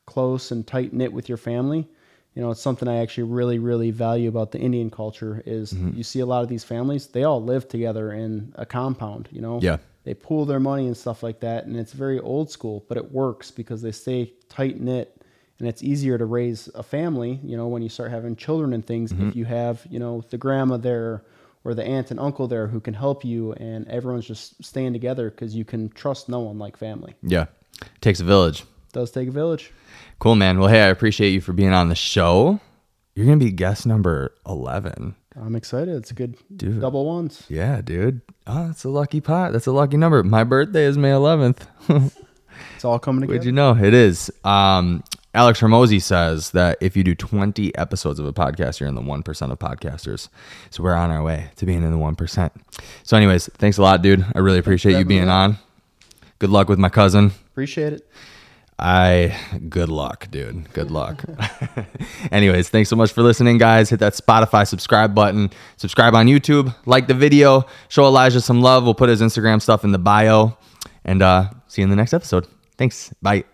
[0.06, 1.88] close and tight knit with your family.
[2.34, 5.96] You know, it's something I actually really, really value about the Indian culture is Mm-hmm.
[5.96, 9.40] you see a lot of these families, they all live together in a compound, you
[9.40, 9.58] know?
[9.60, 9.78] Yeah.
[10.08, 11.66] They pool their money and stuff like that.
[11.66, 15.20] And it's very old school, but it works because they stay tight knit
[15.58, 18.86] and it's easier to raise a family, you know, when you start having children and
[18.86, 19.28] things, Mm-hmm.
[19.28, 21.24] if you have, you know, the grandma there
[21.62, 25.28] or the aunt and uncle there who can help you and everyone's just staying together
[25.28, 27.14] because you can trust no one like family.
[27.22, 27.44] Yeah.
[27.82, 28.64] It Takes a village.
[28.94, 29.70] does take a village.
[30.20, 30.58] Cool, man.
[30.58, 32.60] Well, hey, I appreciate you for being on the show.
[33.14, 35.16] You're gonna be guest number eleven.
[35.40, 35.96] I'm excited.
[35.96, 36.80] It's a good Dude.
[36.80, 37.44] double ones.
[37.48, 38.20] Yeah, dude.
[38.46, 39.52] Oh, that's a lucky pot.
[39.52, 40.22] That's a lucky number.
[40.22, 41.66] My birthday is May 11th.
[42.74, 43.38] It's all coming together.
[43.38, 43.76] Would you know?
[43.76, 44.30] It is.
[44.44, 45.04] Um,
[45.34, 49.00] Alex Hormozi says that if you do 20 episodes of a podcast, you're in the
[49.00, 50.28] 1% of podcasters.
[50.70, 52.50] So we're on our way to being in the 1%.
[53.02, 54.24] So, anyways, thanks a lot, dude.
[54.34, 55.58] I really appreciate you being on.
[56.38, 57.32] Good luck with my cousin.
[57.52, 58.08] Appreciate it.
[58.78, 59.36] I
[59.68, 60.72] good luck, dude.
[60.72, 61.24] Good luck.
[62.32, 63.90] Anyways, thanks so much for listening, guys.
[63.90, 65.50] Hit that Spotify subscribe button.
[65.76, 66.74] Subscribe on YouTube.
[66.86, 67.66] Like the video.
[67.88, 68.84] Show Elijah some love.
[68.84, 70.56] We'll put his Instagram stuff in the bio.
[71.04, 72.46] And uh, see you in the next episode.
[72.76, 73.12] Thanks.
[73.20, 73.44] Bye.